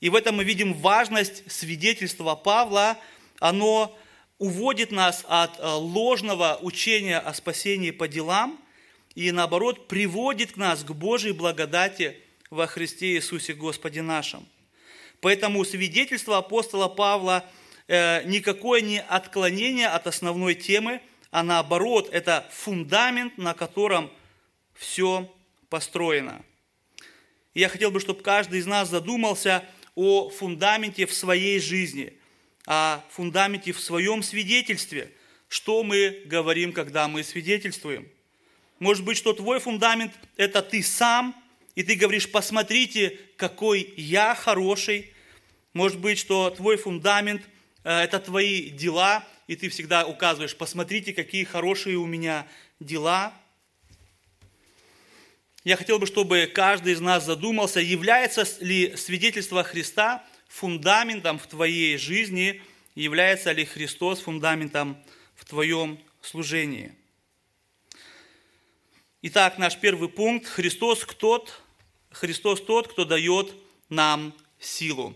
И 0.00 0.08
в 0.08 0.14
этом 0.14 0.36
мы 0.36 0.44
видим 0.44 0.72
важность 0.72 1.50
свидетельства 1.50 2.34
Павла 2.34 2.96
оно 3.40 3.96
уводит 4.38 4.92
нас 4.92 5.24
от 5.28 5.58
э, 5.58 5.66
ложного 5.66 6.58
учения 6.62 7.18
о 7.18 7.34
спасении 7.34 7.90
по 7.90 8.06
делам 8.06 8.58
и, 9.14 9.32
наоборот, 9.32 9.88
приводит 9.88 10.52
к 10.52 10.56
нас 10.56 10.84
к 10.84 10.92
Божьей 10.92 11.32
благодати 11.32 12.16
во 12.50 12.66
Христе 12.66 13.16
Иисусе 13.16 13.54
Господе 13.54 14.02
нашем. 14.02 14.46
Поэтому 15.20 15.64
свидетельство 15.64 16.38
апостола 16.38 16.88
Павла 16.88 17.44
э, 17.88 18.22
никакое 18.24 18.80
не 18.80 19.00
отклонение 19.00 19.88
от 19.88 20.06
основной 20.06 20.54
темы, 20.54 21.00
а 21.30 21.42
наоборот, 21.42 22.08
это 22.12 22.48
фундамент, 22.52 23.38
на 23.38 23.54
котором 23.54 24.10
все 24.74 25.32
построено. 25.68 26.42
Я 27.54 27.68
хотел 27.68 27.90
бы, 27.90 28.00
чтобы 28.00 28.22
каждый 28.22 28.60
из 28.60 28.66
нас 28.66 28.88
задумался 28.88 29.64
о 29.94 30.30
фундаменте 30.30 31.06
в 31.06 31.12
своей 31.12 31.60
жизни– 31.60 32.14
о 32.66 33.02
фундаменте 33.10 33.72
в 33.72 33.80
своем 33.80 34.22
свидетельстве. 34.22 35.10
Что 35.48 35.82
мы 35.82 36.22
говорим, 36.26 36.72
когда 36.72 37.08
мы 37.08 37.24
свидетельствуем? 37.24 38.08
Может 38.78 39.04
быть, 39.04 39.16
что 39.16 39.32
твой 39.32 39.58
фундамент– 39.58 40.12
это 40.36 40.62
ты 40.62 40.82
сам, 40.82 41.34
и 41.74 41.82
ты 41.82 41.94
говоришь, 41.94 42.30
посмотрите, 42.30 43.18
какой 43.36 43.94
я 43.96 44.34
хороший. 44.34 45.12
Может 45.72 45.98
быть, 45.98 46.18
что 46.18 46.50
твой 46.50 46.76
фундамент 46.76 47.42
э,– 47.84 48.00
это 48.04 48.18
твои 48.18 48.70
дела, 48.70 49.24
и 49.46 49.56
ты 49.56 49.68
всегда 49.68 50.06
указываешь, 50.06 50.56
посмотрите, 50.56 51.12
какие 51.12 51.44
хорошие 51.44 51.96
у 51.96 52.06
меня 52.06 52.46
дела. 52.80 53.32
Я 55.64 55.76
хотел 55.76 55.98
бы, 55.98 56.06
чтобы 56.06 56.50
каждый 56.52 56.94
из 56.94 57.00
нас 57.00 57.24
задумался, 57.24 57.80
является 57.80 58.46
ли 58.60 58.96
свидетельство 58.96 59.62
Христа 59.62 60.24
фундаментом 60.48 61.38
в 61.38 61.46
твоей 61.46 61.96
жизни, 61.98 62.62
является 62.94 63.52
ли 63.52 63.64
Христос 63.64 64.20
фундаментом 64.20 64.96
в 65.36 65.44
твоем 65.44 66.00
служении. 66.22 66.92
Итак, 69.22 69.58
наш 69.58 69.76
первый 69.76 70.08
пункт. 70.08 70.46
Христос 70.46 71.06
тот, 71.18 71.60
Христос 72.10 72.62
тот, 72.62 72.88
кто 72.88 73.04
дает 73.04 73.54
нам 73.90 74.34
силу. 74.58 75.14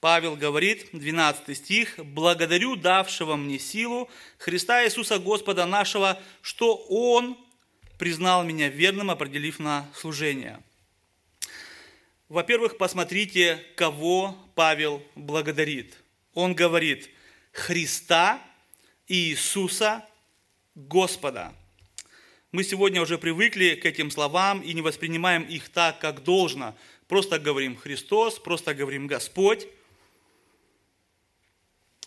Павел 0.00 0.34
говорит, 0.34 0.88
12 0.92 1.56
стих, 1.56 1.96
«Благодарю 1.98 2.74
давшего 2.74 3.36
мне 3.36 3.60
силу 3.60 4.10
Христа 4.38 4.84
Иисуса 4.84 5.20
Господа 5.20 5.64
нашего, 5.64 6.20
что 6.42 6.74
Он 6.88 7.38
признал 7.98 8.42
меня 8.42 8.68
верным, 8.68 9.12
определив 9.12 9.60
на 9.60 9.88
служение». 9.94 10.60
Во-первых, 12.28 12.76
посмотрите, 12.78 13.64
кого 13.76 14.36
Павел 14.56 15.00
благодарит. 15.14 16.02
Он 16.34 16.52
говорит 16.56 17.08
Христа 17.52 18.42
Иисуса 19.06 20.04
Господа. 20.74 21.54
Мы 22.56 22.64
сегодня 22.64 23.02
уже 23.02 23.18
привыкли 23.18 23.74
к 23.74 23.84
этим 23.84 24.10
словам 24.10 24.62
и 24.62 24.72
не 24.72 24.80
воспринимаем 24.80 25.42
их 25.42 25.68
так, 25.68 25.98
как 25.98 26.24
должно. 26.24 26.74
просто 27.06 27.38
говорим 27.38 27.76
Христос, 27.76 28.38
просто 28.38 28.72
говорим 28.72 29.06
Господь. 29.08 29.68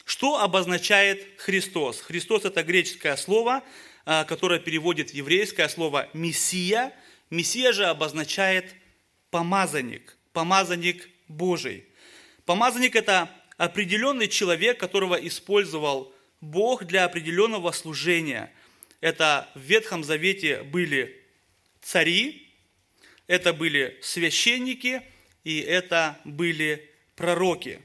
Что 0.05 0.39
обозначает 0.41 1.23
Христос? 1.37 2.01
Христос– 2.01 2.45
это 2.45 2.63
греческое 2.63 3.15
слово, 3.15 3.61
а, 4.05 4.23
которое 4.23 4.59
переводит 4.59 5.13
еврейское 5.13 5.69
слово 5.69 6.09
«мессия». 6.13 6.93
Мессия 7.29 7.71
же 7.71 7.85
обозначает 7.85 8.73
помазанник, 9.29 10.17
помазанник 10.33 11.09
Божий. 11.27 11.85
Помазанник– 12.45 12.95
это 12.95 13.29
определенный 13.57 14.27
человек, 14.27 14.79
которого 14.79 15.13
использовал 15.13 16.11
Бог 16.41 16.85
для 16.85 17.05
определенного 17.05 17.71
служения. 17.71 18.51
Это 19.01 19.49
в 19.55 19.59
Ветхом 19.59 20.03
Завете 20.03 20.63
были 20.63 21.23
цари, 21.81 22.47
это 23.27 23.53
были 23.53 23.97
священники 24.01 25.01
и 25.43 25.59
это 25.59 26.19
были 26.25 26.89
пророки. 27.15 27.81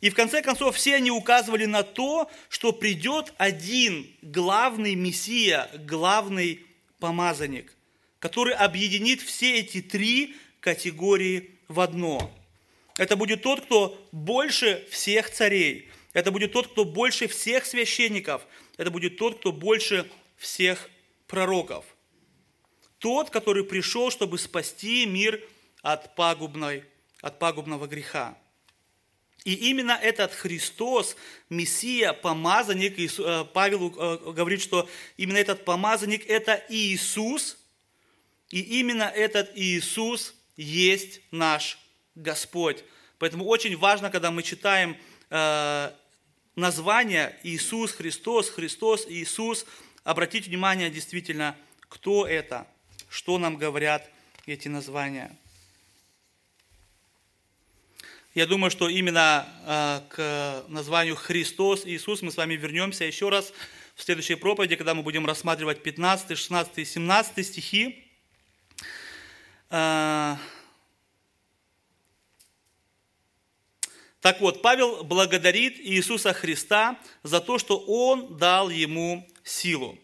И 0.00 0.10
в 0.10 0.14
конце 0.14 0.42
концов 0.42 0.76
все 0.76 0.96
они 0.96 1.10
указывали 1.10 1.64
на 1.64 1.82
то, 1.82 2.30
что 2.50 2.72
придет 2.72 3.32
один 3.38 4.06
главный 4.20 4.94
Мессия, 4.94 5.70
главный 5.74 6.66
помазанник, 6.98 7.72
который 8.18 8.52
объединит 8.52 9.22
все 9.22 9.60
эти 9.60 9.80
три 9.80 10.36
категории 10.60 11.52
в 11.68 11.80
одно. 11.80 12.30
Это 12.98 13.16
будет 13.16 13.42
тот, 13.42 13.62
кто 13.62 14.08
больше 14.12 14.86
всех 14.90 15.30
царей. 15.30 15.90
Это 16.12 16.30
будет 16.30 16.52
тот, 16.52 16.68
кто 16.68 16.84
больше 16.84 17.26
всех 17.26 17.64
священников. 17.64 18.46
Это 18.76 18.90
будет 18.90 19.18
тот, 19.18 19.38
кто 19.38 19.52
больше 19.52 20.10
всех 20.36 20.90
пророков 21.26 21.84
тот, 23.04 23.28
который 23.28 23.64
пришел, 23.64 24.10
чтобы 24.10 24.38
спасти 24.38 25.04
мир 25.04 25.38
от, 25.82 26.14
пагубной, 26.14 26.84
от 27.20 27.38
пагубного 27.38 27.86
греха. 27.86 28.34
И 29.44 29.52
именно 29.52 29.92
этот 29.92 30.32
Христос, 30.32 31.14
Мессия, 31.50 32.14
помазанник, 32.14 32.98
э, 32.98 33.44
Павел 33.52 33.94
э, 33.94 34.32
говорит, 34.32 34.62
что 34.62 34.88
именно 35.18 35.36
этот 35.36 35.66
помазанник– 35.66 36.26
это 36.30 36.64
Иисус, 36.70 37.58
и 38.48 38.80
именно 38.80 39.02
этот 39.02 39.52
Иисус 39.54 40.34
есть 40.56 41.20
наш 41.30 41.78
Господь. 42.14 42.84
Поэтому 43.18 43.44
очень 43.44 43.76
важно, 43.76 44.08
когда 44.08 44.30
мы 44.30 44.42
читаем 44.42 44.96
э, 45.28 45.92
название 46.56 47.38
Иисус 47.42 47.92
Христос, 47.92 48.50
Христос 48.50 49.06
Иисус, 49.08 49.66
обратить 50.04 50.46
внимание 50.46 50.90
действительно, 50.90 51.56
кто 51.88 52.26
это– 52.26 52.66
что 53.14 53.38
нам 53.38 53.56
говорят 53.56 54.10
эти 54.44 54.66
названия. 54.66 55.30
Я 58.34 58.44
думаю, 58.44 58.72
что 58.72 58.88
именно 58.88 59.46
а, 59.64 60.04
к 60.10 60.64
названию 60.66 61.14
Христос, 61.14 61.86
Иисус 61.86 62.22
мы 62.22 62.32
с 62.32 62.36
вами 62.36 62.54
вернемся 62.54 63.04
еще 63.04 63.28
раз 63.28 63.52
в 63.94 64.02
следующей 64.02 64.34
проповеди, 64.34 64.74
когда 64.74 64.94
мы 64.94 65.04
будем 65.04 65.26
рассматривать 65.26 65.80
15, 65.84 66.36
16 66.36 66.78
и 66.78 66.84
17 66.84 67.46
стихи. 67.46 68.04
Так 74.24 74.40
вот, 74.40 74.62
Павел 74.62 75.04
благодарит 75.04 75.78
Иисуса 75.78 76.32
Христа 76.32 76.98
за 77.22 77.42
то, 77.42 77.58
что 77.58 77.76
Он 77.76 78.38
дал 78.38 78.70
ему 78.70 79.28
силу. 79.42 79.98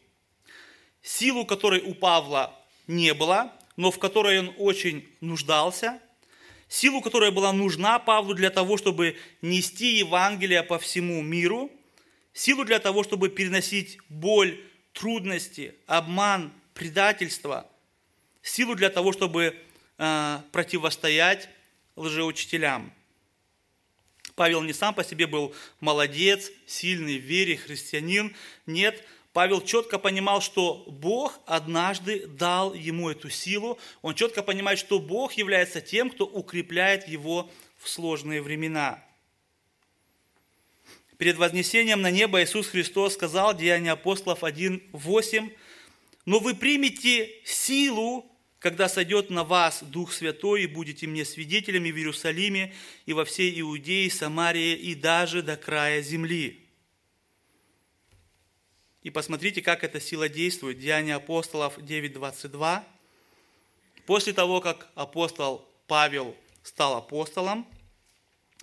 Силу, 1.01 1.47
которой 1.47 1.81
у 1.81 1.95
Павла 1.95 2.55
не 2.87 3.15
было, 3.15 3.51
но 3.79 3.91
в 3.91 3.99
которой 3.99 4.41
он 4.41 4.55
очень 4.59 5.09
нуждался, 5.23 6.03
силу, 6.69 7.01
которая 7.01 7.31
была 7.31 7.55
нужна 7.55 7.99
Павлу 7.99 8.35
для 8.35 8.51
того, 8.51 8.77
чтобы 8.77 9.17
нести 9.41 9.97
Евангелие 9.97 10.63
по 10.65 10.79
всему 10.79 11.23
миру, 11.23 11.71
силу 12.35 12.67
для 12.67 12.79
того, 12.79 13.03
чтобы 13.05 13.31
переносить 13.31 13.97
боль, 14.11 14.63
трудности, 14.93 15.75
обман, 15.87 16.53
предательство, 16.75 17.67
силу 18.43 18.75
для 18.75 18.91
того, 18.91 19.13
чтобы 19.13 19.57
э, 19.97 20.39
противостоять 20.53 21.49
лжеучителям. 21.97 22.93
Павел 24.35 24.63
не 24.63 24.73
сам 24.73 24.95
по 24.95 25.05
себе 25.05 25.27
был 25.27 25.55
молодец, 25.81 26.51
сильный 26.67 27.19
в 27.19 27.23
вере, 27.23 27.57
христианин. 27.57 28.35
Нет, 28.67 29.05
Павел 29.33 29.61
четко 29.61 29.99
понимал, 29.99 30.41
что 30.41 30.85
Бог 30.89 31.39
однажды 31.47 32.27
дал 32.27 32.75
ему 32.75 33.11
эту 33.11 33.31
силу. 33.31 33.79
Он 34.03 34.15
четко 34.15 34.43
понимает, 34.43 34.79
что 34.79 34.99
Бог 34.99 35.35
является 35.35 35.81
тем, 35.81 36.11
кто 36.11 36.27
укрепляет 36.27 37.07
его 37.07 37.51
в 37.79 37.89
сложные 37.89 38.43
времена. 38.43 39.05
Перед 41.17 41.37
вознесением 41.37 42.01
на 42.01 42.11
небо 42.11 42.43
Иисус 42.43 42.69
Христос 42.69 43.15
сказал, 43.15 43.55
Деяния 43.55 43.93
апостолов 43.93 44.43
1.8, 44.43 45.55
«Но 46.25 46.39
вы 46.39 46.55
примете 46.55 47.31
силу, 47.45 48.30
когда 48.61 48.89
сойдет 48.89 49.31
на 49.31 49.43
вас 49.43 49.83
Дух 49.83 50.13
Святой, 50.13 50.63
и 50.63 50.67
будете 50.67 51.09
мне 51.09 51.25
свидетелями 51.25 51.91
в 51.91 51.97
Иерусалиме 51.97 52.73
и 53.07 53.13
во 53.13 53.25
всей 53.25 53.61
Иудее, 53.61 54.09
Самарии 54.11 54.77
и 54.77 54.95
даже 54.95 55.43
до 55.43 55.57
края 55.57 56.01
земли». 56.03 56.61
И 59.03 59.09
посмотрите, 59.09 59.63
как 59.63 59.83
эта 59.83 59.99
сила 59.99 60.29
действует. 60.29 60.79
Деяния 60.79 61.15
апостолов 61.15 61.79
9.22. 61.79 62.83
После 64.05 64.33
того, 64.35 64.61
как 64.61 64.89
апостол 64.95 65.67
Павел 65.87 66.37
стал 66.63 66.99
апостолом, 66.99 67.67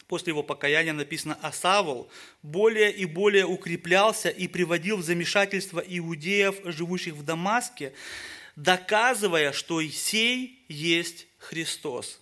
после 0.08 0.32
его 0.32 0.44
покаяния 0.44 0.94
написано, 0.94 1.40
а 1.42 1.52
Савл 1.52 2.08
более 2.44 2.92
и 2.92 3.06
более 3.06 3.46
укреплялся 3.46 4.30
и 4.30 4.48
приводил 4.48 4.98
в 4.98 5.04
замешательство 5.04 5.80
иудеев, 5.80 6.58
живущих 6.66 7.16
в 7.16 7.24
Дамаске, 7.24 7.94
доказывая, 8.58 9.54
что 9.54 9.82
сей 9.82 10.66
есть 10.68 11.28
Христос. 11.38 12.20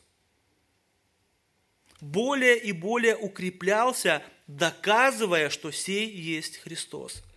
Более 2.00 2.60
и 2.60 2.72
более 2.72 3.18
укреплялся, 3.18 4.22
доказывая, 4.46 5.50
что 5.50 5.72
сей 5.72 6.08
есть 6.08 6.58
Христос– 6.58 7.24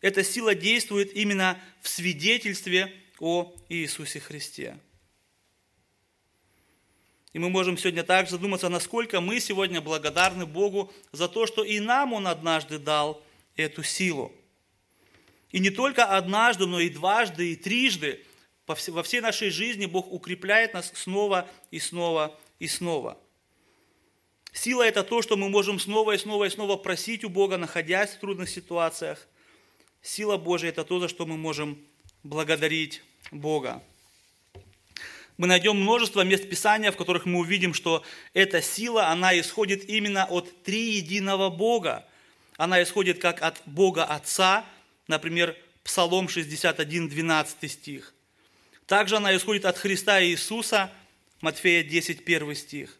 эта 0.00 0.24
сила 0.24 0.54
действует 0.54 1.14
именно 1.14 1.60
в 1.82 1.88
свидетельстве 1.88 2.94
о 3.18 3.54
Иисусе 3.68 4.20
Христе. 4.20 4.78
И 7.32 7.38
мы 7.38 7.48
можем 7.48 7.76
сегодня 7.78 8.02
также 8.02 8.32
задуматься, 8.32 8.68
насколько 8.68 9.20
мы 9.20 9.40
сегодня 9.40 9.80
благодарны 9.80 10.46
Богу 10.46 10.92
за 11.12 11.28
то, 11.28 11.46
что 11.46 11.62
и 11.62 11.78
нам 11.78 12.12
Он 12.12 12.26
однажды 12.26 12.78
дал 12.78 13.22
эту 13.56 13.82
силу. 13.82 14.32
И 15.50 15.58
не 15.58 15.70
только 15.70 16.04
однажды, 16.04 16.66
но 16.66 16.80
и 16.80 16.88
дважды, 16.88 17.52
и 17.52 17.56
трижды 17.56 18.24
во 18.66 19.02
всей 19.02 19.20
нашей 19.20 19.50
жизни 19.50 19.86
Бог 19.86 20.12
укрепляет 20.12 20.74
нас 20.74 20.92
снова 20.94 21.48
и 21.70 21.80
снова 21.80 22.38
и 22.60 22.68
снова. 22.68 23.18
Сила– 24.52 24.82
это 24.86 25.02
то, 25.02 25.22
что 25.22 25.36
мы 25.36 25.48
можем 25.48 25.80
снова 25.80 26.12
и 26.12 26.18
снова 26.18 26.44
и 26.44 26.50
снова 26.50 26.76
просить 26.76 27.24
у 27.24 27.28
Бога, 27.28 27.56
находясь 27.56 28.10
в 28.10 28.18
трудных 28.20 28.48
ситуациях– 28.48 29.26
Сила 30.02 30.38
Божия– 30.38 30.68
это 30.70 30.84
то, 30.84 30.98
за 30.98 31.08
что 31.08 31.26
мы 31.26 31.36
можем 31.36 31.78
благодарить 32.22 33.02
Бога. 33.30 33.82
Мы 35.36 35.46
найдем 35.46 35.76
множество 35.76 36.22
мест 36.22 36.48
Писания, 36.48 36.90
в 36.90 36.96
которых 36.96 37.26
мы 37.26 37.40
увидим, 37.40 37.74
что 37.74 38.02
эта 38.32 38.62
сила, 38.62 39.08
она 39.08 39.38
исходит 39.38 39.88
именно 39.88 40.24
от 40.24 40.62
триединого 40.62 41.50
Бога. 41.50 42.06
Она 42.56 42.82
исходит 42.82 43.20
как 43.20 43.42
от 43.42 43.60
Бога 43.66 44.04
Отца, 44.04 44.64
например, 45.10 45.56
Псалом 45.84 46.28
61, 46.28 47.08
12 47.08 47.70
стих. 47.70 48.14
Также 48.86 49.16
она 49.16 49.36
исходит 49.36 49.66
от 49.66 49.76
Христа 49.76 50.22
Иисуса, 50.24 50.90
Матфея 51.40 51.82
10, 51.82 52.22
1 52.22 52.54
стих. 52.54 52.96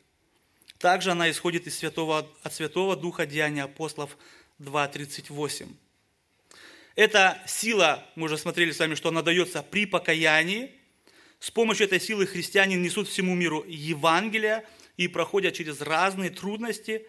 Также 0.78 1.12
она 1.12 1.30
исходит 1.30 1.66
из 1.66 1.78
святого, 1.78 2.28
от 2.42 2.54
Святого 2.54 2.96
Духа 2.96 3.26
Деяния 3.26 3.64
апостолов 3.64 4.16
2, 4.58 4.88
38. 4.88 5.74
Эта 6.96 7.40
сила, 7.46 8.06
мы 8.16 8.24
уже 8.24 8.36
смотрели 8.38 8.72
с 8.72 8.78
вами, 8.78 8.94
что 8.94 9.10
она 9.10 9.22
дается 9.22 9.62
при 9.62 9.86
покаянии. 9.86 10.74
С 11.38 11.50
помощью 11.50 11.86
этой 11.86 12.00
силы 12.00 12.26
христиане 12.26 12.76
несут 12.76 13.08
всему 13.08 13.34
миру 13.34 13.64
Евангелие 13.66 14.66
и 14.96 15.06
проходят 15.06 15.54
через 15.54 15.80
разные 15.80 16.30
трудности. 16.30 17.06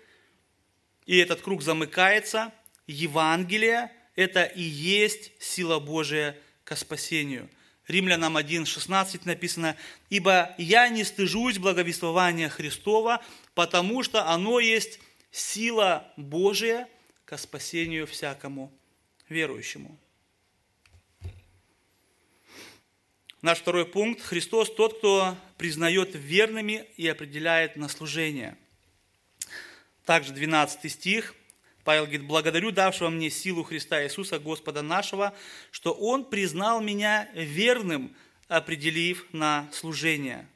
И 1.05 1.17
этот 1.17 1.41
круг 1.41 1.61
замыкается. 1.61 2.53
Евангелие– 2.87 3.91
это 4.15 4.43
и 4.43 4.61
есть 4.61 5.31
сила 5.39 5.79
Божия 5.79 6.37
к 6.63 6.75
спасению. 6.75 7.49
Римлянам 7.87 8.37
1,16 8.37 9.21
написано, 9.25 9.75
«Ибо 10.09 10.53
я 10.57 10.87
не 10.89 11.03
стыжусь 11.03 11.57
благовествования 11.57 12.49
Христова, 12.49 13.21
потому 13.53 14.03
что 14.03 14.27
оно 14.27 14.59
есть 14.59 14.99
сила 15.31 16.11
Божия 16.17 16.87
к 17.25 17.37
спасению 17.37 18.05
всякому 18.05 18.71
верующему. 19.29 19.97
Наш 23.41 23.59
второй 23.59 23.85
пункт. 23.85 24.21
Христос 24.21 24.73
тот, 24.73 24.97
кто 24.99 25.35
признает 25.57 26.11
верными 26.13 26.85
и 26.97 27.07
определяет 27.07 27.75
на 27.75 27.87
служение. 27.87 28.55
Также 30.05 30.33
12 30.33 30.91
стих. 30.91 31.33
Павел 31.83 32.03
говорит, 32.03 32.27
благодарю 32.27 32.71
давшего 32.71 33.09
мне 33.09 33.29
силу 33.29 33.63
Христа 33.63 34.03
Иисуса, 34.03 34.39
Господа 34.39 34.81
нашего, 34.81 35.33
что 35.71 35.93
Он 35.93 36.25
признал 36.25 36.81
меня 36.81 37.29
верным, 37.33 38.15
определив 38.47 39.25
на 39.33 39.69
служение. 39.71 40.47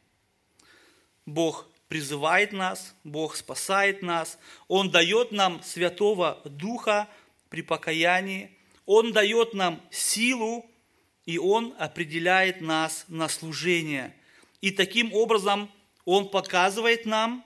Бог 1.26 1.68
призывает 1.88 2.52
нас, 2.52 2.94
Бог 3.04 3.36
спасает 3.36 4.02
нас, 4.02 4.38
Он 4.68 4.92
дает 4.92 5.32
нам 5.32 5.64
Святого 5.64 6.42
Духа 6.46 7.08
при 7.50 7.62
покаянии, 7.62 8.52
Он 8.86 9.12
дает 9.12 9.54
нам 9.54 9.82
силу, 9.90 10.70
и 11.26 11.40
Он 11.40 11.74
определяет 11.80 12.62
нас 12.62 13.06
на 13.08 13.28
служение. 13.30 14.16
И 14.62 14.72
таким 14.72 15.14
образом 15.14 15.72
Он 16.06 16.30
показывает 16.30 17.06
нам, 17.06 17.44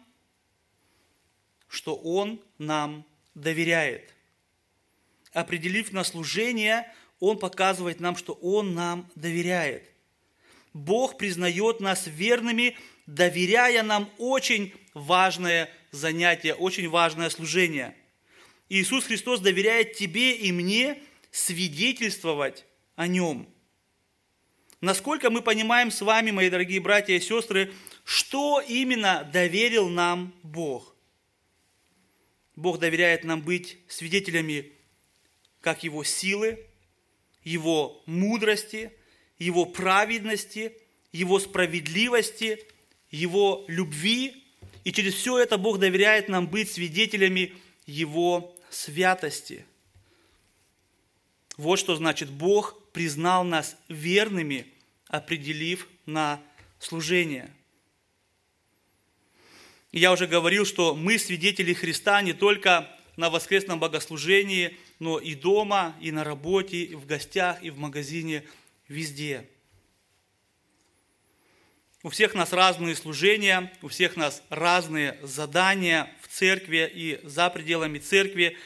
что 1.69 1.95
Он 1.95 2.41
нам 2.57 3.05
доверяет. 3.35 4.13
Определив 5.33 5.91
на 5.91 6.03
служение, 6.03 6.91
Он 7.19 7.37
показывает 7.37 7.99
нам, 7.99 8.15
что 8.15 8.33
Он 8.33 8.73
нам 8.73 9.09
доверяет. 9.15 9.89
Бог 10.73 11.17
признает 11.17 11.79
нас 11.79 12.07
верными, 12.07 12.77
доверяя 13.05 13.83
нам 13.83 14.09
очень 14.17 14.73
важное 14.93 15.69
занятие, 15.91 16.53
очень 16.53 16.89
важное 16.89 17.29
служение. 17.29 17.95
Иисус 18.69 19.05
Христос 19.05 19.39
доверяет 19.39 19.93
тебе 19.93 20.35
и 20.35 20.51
мне 20.51 21.01
свидетельствовать 21.31 22.65
о 22.95 23.07
Нем. 23.07 23.47
Насколько 24.81 25.29
мы 25.29 25.41
понимаем 25.41 25.91
с 25.91 26.01
вами, 26.01 26.31
мои 26.31 26.49
дорогие 26.49 26.79
братья 26.79 27.13
и 27.13 27.19
сестры, 27.19 27.73
что 28.03 28.61
именно 28.61 29.29
доверил 29.31 29.89
нам 29.89 30.33
Бог– 30.43 30.95
Бог 32.59 32.77
доверяет 32.77 33.23
нам 33.23 33.41
быть 33.41 33.77
свидетелями 33.87 34.73
как 35.61 35.83
Его 35.83 36.03
силы, 36.03 36.65
Его 37.43 38.03
мудрости, 38.05 38.91
Его 39.37 39.65
праведности, 39.65 40.73
Его 41.13 41.39
справедливости, 41.39 42.59
Его 43.11 43.63
любви. 43.69 44.43
И 44.83 44.91
через 44.91 45.13
все 45.13 45.39
это 45.39 45.57
Бог 45.57 45.79
доверяет 45.79 46.27
нам 46.27 46.47
быть 46.47 46.69
свидетелями 46.69 47.53
Его 47.85 48.53
святости. 48.69 49.65
Вот 51.55 51.79
что 51.79 51.95
значит 51.95 52.29
Бог 52.29 52.91
признал 52.91 53.45
нас 53.45 53.77
верными, 53.87 54.67
определив 55.07 55.87
на 56.05 56.41
служение– 56.77 57.53
я 59.91 60.11
уже 60.11 60.27
говорил, 60.27 60.65
что 60.65 60.93
мы 60.93 61.17
свидетели 61.17 61.73
Христа 61.73 62.21
не 62.21 62.33
только 62.33 62.89
на 63.15 63.29
воскресном 63.29 63.79
богослужении, 63.79 64.77
но 64.99 65.19
и 65.19 65.35
дома, 65.35 65.95
и 65.99 66.11
на 66.11 66.23
работе, 66.23 66.83
и 66.83 66.95
в 66.95 67.05
гостях, 67.05 67.63
и 67.63 67.69
в 67.69 67.77
магазине, 67.77 68.43
везде. 68.87 69.47
У 72.01 72.09
всех 72.09 72.33
нас 72.33 72.53
разные 72.53 72.95
служения, 72.95 73.73
у 73.81 73.89
всех 73.89 74.15
нас 74.15 74.41
разные 74.49 75.17
задания 75.21 76.09
в 76.21 76.29
церкви 76.29 76.89
и 76.93 77.19
за 77.23 77.49
пределами 77.49 77.97
церкви. 77.97 78.57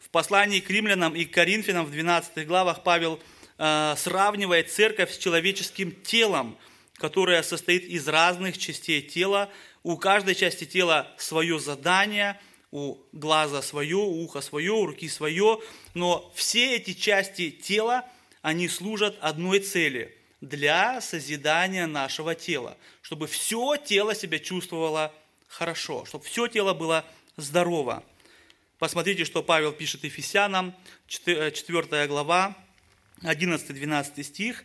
В 0.00 0.08
послании 0.10 0.58
к 0.58 0.68
римлянам 0.68 1.14
и 1.14 1.24
к 1.24 1.32
коринфянам 1.32 1.86
в 1.86 1.92
12 1.92 2.44
главах 2.48 2.82
Павел 2.82 3.20
э, 3.58 3.94
сравнивает 3.96 4.72
церковь 4.72 5.12
с 5.12 5.18
человеческим 5.18 5.92
телом, 6.02 6.58
которое 7.00 7.42
состоит 7.42 7.84
из 7.84 8.06
разных 8.06 8.58
частей 8.58 9.02
тела, 9.02 9.50
у 9.82 9.96
каждой 9.96 10.34
части 10.34 10.64
тела 10.64 11.12
свое 11.16 11.58
задание, 11.58 12.40
у 12.70 12.98
глаза 13.12 13.62
свое, 13.62 13.96
у 13.96 14.22
уха 14.22 14.40
свое, 14.40 14.72
у 14.72 14.86
руки 14.86 15.08
свое, 15.08 15.58
но 15.94 16.30
все 16.34 16.76
эти 16.76 16.92
части 16.92 17.50
тела, 17.50 18.04
они 18.42 18.68
служат 18.68 19.16
одной 19.20 19.60
цели– 19.60 20.16
для 20.40 21.00
созидания 21.00 21.86
нашего 21.86 22.34
тела, 22.34 22.76
чтобы 23.02 23.26
все 23.26 23.76
тело 23.76 24.14
себя 24.14 24.38
чувствовало 24.38 25.14
хорошо, 25.48 26.04
чтобы 26.06 26.24
все 26.24 26.46
тело 26.48 26.72
было 26.72 27.04
здорово. 27.36 28.02
Посмотрите, 28.78 29.24
что 29.26 29.42
Павел 29.42 29.72
пишет 29.72 30.04
Ефесянам, 30.04 30.74
4 31.06 31.52
э, 31.90 32.06
глава, 32.06 32.56
11-12 33.22 34.22
стих. 34.22 34.64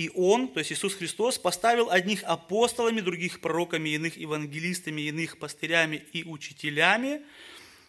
И 0.00 0.10
Он, 0.14 0.48
то 0.48 0.60
есть 0.60 0.72
Иисус 0.72 0.94
Христос, 0.94 1.38
поставил 1.38 1.90
одних 1.90 2.24
апостолами, 2.24 3.02
других 3.02 3.42
пророками, 3.42 3.90
иных 3.90 4.16
евангелистами, 4.16 5.02
иных 5.02 5.38
пастырями 5.38 6.02
и 6.14 6.24
учителями 6.24 7.20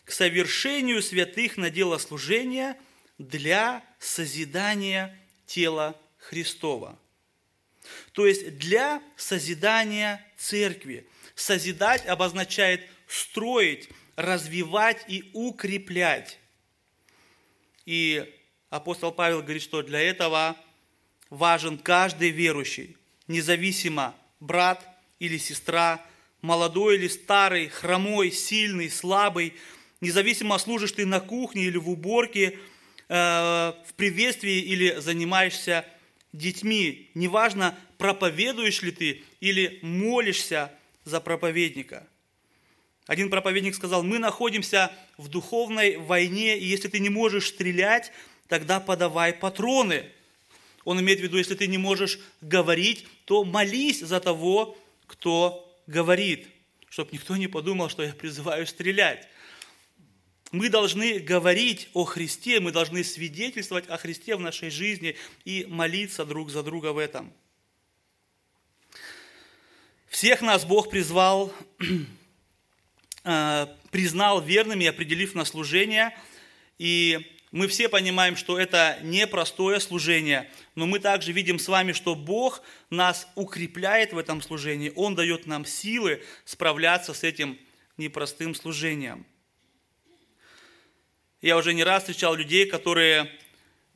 к 0.04 0.12
совершению 0.12 1.02
святых 1.02 1.56
на 1.56 1.70
дело 1.70 1.98
служения 2.00 2.78
для 3.18 3.82
созидания 3.98 5.18
тела 5.46 5.98
Христова. 6.18 7.00
То 8.12 8.28
есть 8.28 8.58
для 8.58 9.02
созидания 9.16 10.22
церкви. 10.36 11.08
Созидать 11.34 12.06
обозначает 12.06 12.82
строить, 13.08 13.88
развивать 14.18 15.06
и 15.08 15.32
укреплять. 15.32 16.40
И 17.86 18.30
апостол 18.70 19.14
Павел 19.14 19.42
говорит, 19.42 19.64
что 19.64 19.82
для 19.82 20.02
этого 20.02 20.58
важен 21.32 21.80
каждый 21.80 22.30
верующий, 22.30 22.98
независимо 23.28 24.14
брат 24.40 24.86
или 25.18 25.38
сестра, 25.38 26.06
молодой 26.42 26.98
или 26.98 27.08
старый, 27.08 27.70
хромой, 27.70 28.32
сильный, 28.32 28.92
слабый, 28.92 29.54
независимо 30.02 30.58
служишь 30.60 30.92
ты 30.92 31.06
на 31.06 31.20
кухне 31.20 31.64
или 31.64 31.78
в 31.78 31.90
уборке, 31.90 32.60
э, 33.08 33.14
в 33.16 33.94
приветствии 33.96 34.60
или 34.60 35.00
занимаешься 35.00 35.86
детьми. 36.34 37.10
Неважно, 37.16 37.78
проповедуешь 37.98 38.82
ли 38.82 38.92
ты 38.92 39.24
или 39.40 39.80
молишься 39.82 40.72
за 41.06 41.22
проповедника. 41.22 42.08
Один 43.08 43.30
проповедник 43.30 43.76
сказал, 43.76 44.04
мы 44.04 44.20
находимся 44.20 44.92
в 45.18 45.28
духовной 45.30 45.98
войне, 45.98 46.58
и 46.58 46.66
если 46.66 46.88
ты 46.88 47.00
не 47.00 47.10
можешь 47.10 47.48
стрелять, 47.48 48.12
тогда 48.50 48.82
подавай 48.82 49.34
патроны– 49.34 50.06
он 50.84 51.00
имеет 51.00 51.20
в 51.20 51.24
виду, 51.24 51.38
если 51.38 51.56
ты 51.56 51.68
не 51.68 51.78
можешь 51.78 52.20
говорить, 52.42 53.06
то 53.26 53.44
молись 53.44 54.00
за 54.00 54.20
того, 54.20 54.78
кто 55.08 55.68
говорит, 55.88 56.48
чтобы 56.90 57.12
никто 57.14 57.36
не 57.38 57.48
подумал, 57.48 57.90
что 57.90 58.04
я 58.04 58.14
призываю 58.14 58.66
стрелять. 58.66 59.28
Мы 60.52 60.70
должны 60.70 61.20
говорить 61.20 61.90
о 61.94 62.04
Христе, 62.04 62.60
мы 62.60 62.72
должны 62.72 63.04
свидетельствовать 63.04 63.88
о 63.88 63.98
Христе 63.98 64.36
в 64.36 64.42
нашей 64.42 64.70
жизни 64.70 65.16
и 65.46 65.66
молиться 65.70 66.26
друг 66.26 66.50
за 66.50 66.62
друга 66.62 66.92
в 66.92 66.98
этом. 66.98 67.32
Всех 70.10 70.42
нас 70.42 70.66
Бог 70.66 70.90
призвал, 70.90 71.54
э, 73.24 73.68
признал 73.92 74.42
верными, 74.42 74.88
определив 74.88 75.36
на 75.36 75.46
служение. 75.46 76.18
И 76.78 77.40
мы 77.52 77.68
все 77.68 77.90
понимаем, 77.90 78.38
что 78.38 78.58
это 78.58 78.98
непростое 79.04 79.82
служение, 79.82 80.50
но 80.76 80.86
мы 80.86 81.00
также 81.00 81.34
видим 81.34 81.60
с 81.60 81.68
вами, 81.68 81.92
что 81.92 82.16
Бог 82.16 82.62
нас 82.90 83.28
укрепляет 83.36 84.14
в 84.14 84.18
этом 84.18 84.42
служении. 84.42 84.94
Он 84.96 85.16
дает 85.16 85.48
нам 85.48 85.66
силы 85.66 86.24
справляться 86.46 87.14
с 87.14 87.24
этим 87.24 87.60
непростым 87.98 88.56
служением. 88.56 89.26
Я 91.42 91.58
уже 91.58 91.74
не 91.74 91.84
раз 91.84 92.04
встречал 92.04 92.36
людей, 92.36 92.66
которые 92.66 93.30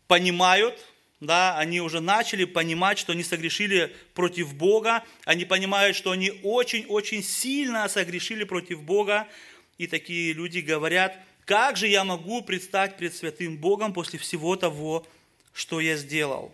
понимают, 0.08 0.84
да, 1.22 1.58
они 1.58 1.80
уже 1.80 2.02
начали 2.02 2.44
понимать, 2.44 3.00
что 3.00 3.14
они 3.14 3.24
согрешили 3.24 3.96
против 4.14 4.54
Бога, 4.54 5.04
они 5.24 5.46
понимают, 5.46 5.96
что 5.96 6.12
они 6.12 6.42
очень-очень 6.44 7.24
сильно 7.24 7.88
согрешили 7.88 8.44
против 8.44 8.82
Бога, 8.82 9.30
и 9.78 9.88
такие 9.88 10.34
люди 10.34 10.60
говорят– 10.60 11.18
как 11.46 11.78
же 11.78 11.88
я 11.88 12.04
могу 12.04 12.42
предстать 12.42 12.98
пред 12.98 13.16
святым 13.16 13.58
Богом 13.58 13.94
после 13.94 14.18
всего 14.18 14.56
того, 14.56 15.06
что 15.54 15.80
я 15.80 15.96
сделал? 15.96 16.54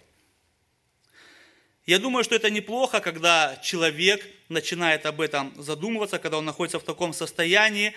Я 1.85 1.97
думаю, 1.97 2.23
что 2.23 2.35
это 2.35 2.49
неплохо, 2.49 2.99
когда 2.99 3.57
человек 3.63 4.25
начинает 4.49 5.05
об 5.05 5.21
этом 5.21 5.53
задумываться, 5.57 6.19
когда 6.19 6.37
он 6.37 6.45
находится 6.45 6.79
в 6.79 6.83
таком 6.83 7.13
состоянии. 7.13 7.95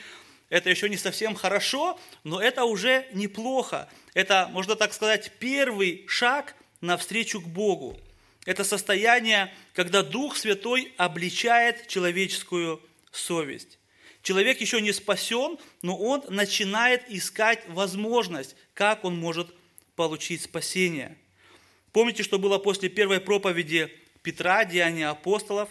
Это 0.48 0.70
еще 0.70 0.88
не 0.88 0.96
совсем 0.96 1.34
хорошо, 1.34 1.98
но 2.22 2.40
это 2.40 2.64
уже 2.64 3.06
неплохо. 3.12 3.88
Это, 4.14 4.48
можно 4.52 4.76
так 4.76 4.94
сказать, 4.94 5.32
первый 5.38 6.04
шаг 6.06 6.54
навстречу 6.80 7.40
к 7.40 7.46
Богу. 7.46 7.98
Это 8.46 8.62
состояние, 8.62 9.52
когда 9.74 10.02
Дух 10.02 10.36
Святой 10.36 10.94
обличает 10.96 11.88
человеческую 11.88 12.80
совесть. 13.10 13.78
Человек 14.24 14.62
еще 14.62 14.80
не 14.80 14.92
спасен, 14.92 15.58
но 15.82 15.98
он 15.98 16.24
начинает 16.30 17.04
искать 17.10 17.62
возможность, 17.68 18.56
как 18.72 19.04
он 19.04 19.14
может 19.18 19.54
получить 19.96 20.40
спасение. 20.40 21.18
Помните, 21.92 22.22
что 22.22 22.38
было 22.38 22.56
после 22.56 22.88
первой 22.88 23.20
проповеди 23.20 23.92
Петра, 24.22 24.64
Деяния 24.64 25.08
апостолов, 25.08 25.68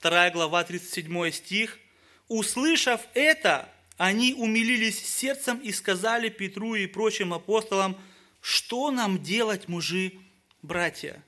2 0.00 0.30
глава, 0.30 0.64
37 0.64 1.30
стих. 1.30 1.78
«Услышав 2.26 3.02
это, 3.14 3.68
они 3.98 4.34
умилились 4.34 4.98
сердцем 4.98 5.58
и 5.58 5.70
сказали 5.70 6.30
Петру 6.30 6.74
и 6.74 6.88
прочим 6.88 7.32
апостолам, 7.32 7.96
что 8.40 8.90
нам 8.90 9.22
делать, 9.22 9.68
мужи, 9.68 10.14
братья?» 10.60 11.22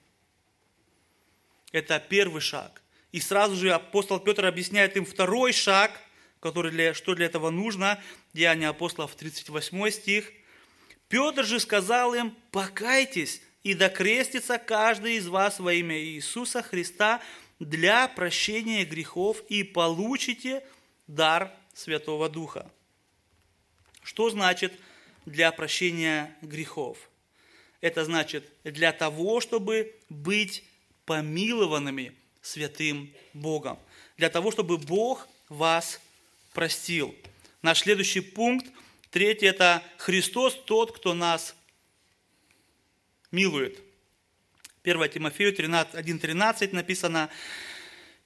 Это 1.71 2.01
первый 2.01 2.41
шаг. 2.41 2.83
И 3.13 3.21
сразу 3.21 3.55
же 3.55 3.73
апостол 3.73 4.19
Петр 4.19 4.45
объясняет 4.45 4.97
им 4.97 5.07
второй 5.07 5.53
шаг, 5.53 6.01
который 6.41 6.71
для, 6.71 6.95
что 6.95 7.15
для 7.15 7.27
этого 7.27 7.51
нужно. 7.51 8.03
Деяния 8.33 8.69
апостолов, 8.69 9.15
38 9.15 9.91
стих. 9.91 10.33
Петр 11.09 11.45
же 11.45 11.61
сказал 11.61 12.15
им, 12.15 12.35
покайтесь 12.51 13.43
и 13.63 13.75
докрестится 13.75 14.59
каждый 14.59 15.17
из 15.17 15.27
вас 15.27 15.59
во 15.59 15.73
имя 15.73 15.99
Иисуса 15.99 16.63
Христа 16.63 17.21
для 17.59 18.09
прощения 18.09 18.85
грехов 18.85 19.43
и 19.49 19.63
получите 19.63 20.65
дар 21.07 21.53
Святого 21.75 22.29
Духа. 22.29 22.71
Что 24.03 24.31
значит 24.31 24.73
для 25.25 25.51
прощения 25.53 26.37
грехов? 26.43 26.99
Это 27.81 28.05
значит 28.05 28.49
для 28.65 28.93
того, 28.93 29.41
чтобы 29.41 29.95
быть 30.09 30.65
помилованными 31.05 32.15
святым 32.41 33.13
Богом. 33.33 33.79
Для 34.17 34.31
того, 34.31 34.51
чтобы 34.51 34.79
Бог 34.79 35.29
вас 35.49 36.01
простил. 36.57 37.15
Наш 37.61 37.81
следующий 37.81 38.21
пункт, 38.21 38.67
третий, 39.11 39.45
это 39.45 39.83
Христос 39.99 40.55
тот, 40.65 40.97
кто 40.97 41.13
нас 41.13 41.55
милует. 43.31 43.79
1 44.83 45.11
Тимофею 45.11 45.55
1.13 45.55 46.75
написано, 46.75 47.29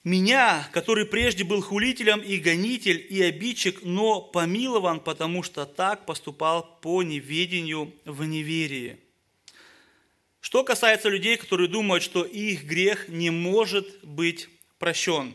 «Меня, 0.04 0.68
который 0.72 1.06
прежде 1.06 1.42
был 1.42 1.60
хулителем 1.60 2.20
и 2.20 2.36
гонитель, 2.36 3.04
и 3.10 3.20
обидчик, 3.20 3.82
но 3.82 4.20
помилован, 4.20 5.00
потому 5.00 5.42
что 5.42 5.66
так 5.66 6.06
поступал 6.06 6.78
по 6.80 7.02
неведению 7.02 7.92
в 8.04 8.24
неверии». 8.24 9.00
Что 10.40 10.62
касается 10.62 11.08
людей, 11.08 11.36
которые 11.36 11.68
думают, 11.68 12.04
что 12.04 12.22
их 12.22 12.62
грех 12.62 13.08
не 13.08 13.30
может 13.30 14.04
быть 14.04 14.48
прощен. 14.78 15.34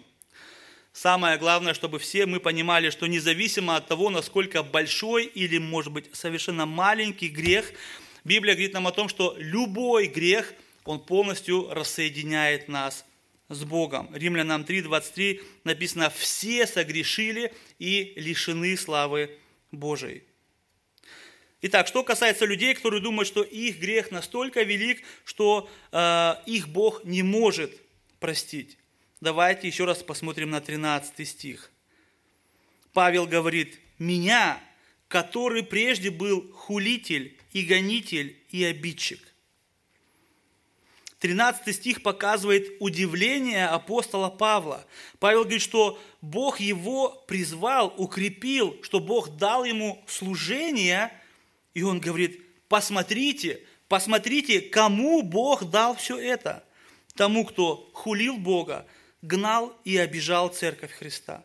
Самое 0.96 1.38
главное, 1.38 1.74
чтобы 1.74 2.00
все 2.00 2.26
мы 2.26 2.40
понимали, 2.40 2.90
что 2.90 3.06
независимо 3.06 3.76
от 3.76 3.86
того, 3.86 4.10
насколько 4.10 4.64
большой 4.64 5.26
или, 5.26 5.58
может 5.58 5.92
быть, 5.92 6.10
совершенно 6.14 6.66
маленький 6.66 7.28
грех, 7.28 7.70
Библия 8.24 8.54
говорит 8.54 8.72
нам 8.72 8.88
о 8.88 8.94
том, 8.94 9.10
что 9.10 9.36
любой 9.38 10.08
грех, 10.08 10.54
он 10.86 11.02
полностью 11.02 11.68
рассоединяет 11.70 12.70
нас 12.70 13.06
с 13.50 13.66
Богом. 13.66 14.10
Римлянам 14.16 14.64
3:23 14.64 15.42
написано 15.66 16.10
«все 16.10 16.66
согрешили 16.66 17.54
и 17.78 18.14
лишены 18.16 18.78
славы 18.78 19.38
Божией». 19.74 20.24
Итак, 21.62 21.88
что 21.88 22.04
касается 22.04 22.46
людей, 22.46 22.74
которые 22.74 23.02
думают, 23.02 23.28
что 23.28 23.44
их 23.44 23.80
грех 23.80 24.12
настолько 24.12 24.64
велик, 24.64 25.04
что 25.26 25.70
э, 25.92 26.36
их 26.46 26.70
Бог 26.70 27.04
не 27.04 27.22
может 27.22 27.74
простить. 28.22 28.78
Давайте 29.22 29.68
еще 29.68 29.86
раз 29.86 30.04
посмотрим 30.04 30.50
на 30.50 30.62
13 30.62 31.28
стих. 31.28 31.72
Павел 32.94 33.26
говорит, 33.26 33.80
«Меня, 33.98 34.62
который 35.08 35.64
прежде 35.64 36.12
был 36.12 36.52
хулитель 36.52 37.38
и 37.52 37.64
гонитель 37.64 38.38
и 38.50 38.64
обидчик». 38.64 39.20
13 41.20 41.76
стих 41.76 42.04
показывает 42.04 42.78
удивление 42.80 43.68
апостола 43.68 44.30
Павла. 44.30 44.86
Павел 45.20 45.42
говорит, 45.42 45.62
что 45.62 46.00
Бог 46.22 46.60
его 46.60 47.24
призвал, 47.28 47.94
укрепил, 47.98 48.78
что 48.84 49.00
Бог 49.00 49.38
дал 49.38 49.66
ему 49.66 50.04
служение– 50.08 51.12
и 51.76 51.84
он 51.84 52.00
говорит, 52.00 52.42
посмотрите, 52.68 53.62
посмотрите, 53.88 54.62
кому 54.62 55.22
Бог 55.22 55.70
дал 55.70 55.96
все 55.96 56.18
это. 56.18 56.64
Тому, 57.14 57.46
кто 57.46 57.90
хулил 57.94 58.38
Бога, 58.38 58.88
гнал 59.26 59.76
и 59.84 59.98
обижал 59.98 60.50
церковь 60.50 60.92
Христа. 60.92 61.44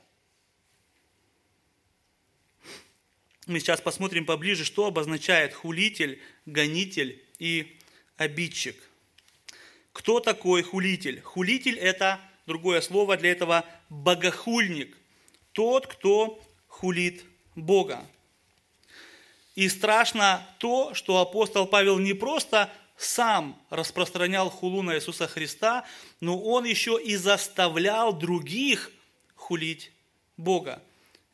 Мы 3.47 3.59
сейчас 3.59 3.81
посмотрим 3.81 4.26
поближе, 4.26 4.64
что 4.64 4.87
обозначает 4.87 5.55
хулитель, 5.55 6.20
гонитель 6.47 7.24
и 7.39 7.78
обидчик. 8.16 8.76
Кто 9.93 10.20
такой 10.20 10.62
хулитель? 10.62 11.20
Хулитель– 11.22 11.78
это, 11.81 12.20
другое 12.47 12.81
слово 12.81 13.16
для 13.16 13.33
этого, 13.33 13.64
богохульник. 13.89 14.97
Тот, 15.53 15.87
кто 15.87 16.41
хулит 16.68 17.24
Бога. 17.57 18.07
И 19.57 19.68
страшно 19.68 20.47
то, 20.59 20.95
что 20.95 21.18
апостол 21.18 21.66
Павел 21.66 21.99
не 21.99 22.12
просто 22.12 22.72
сам 23.01 23.59
распространял 23.70 24.51
хулу 24.51 24.82
на 24.82 24.96
Иисуса 24.96 25.26
Христа, 25.26 25.86
но 26.20 26.38
он 26.38 26.64
еще 26.66 27.01
и 27.03 27.16
заставлял 27.16 28.12
других 28.12 28.90
хулить 29.34 29.90
Бога. 30.36 30.82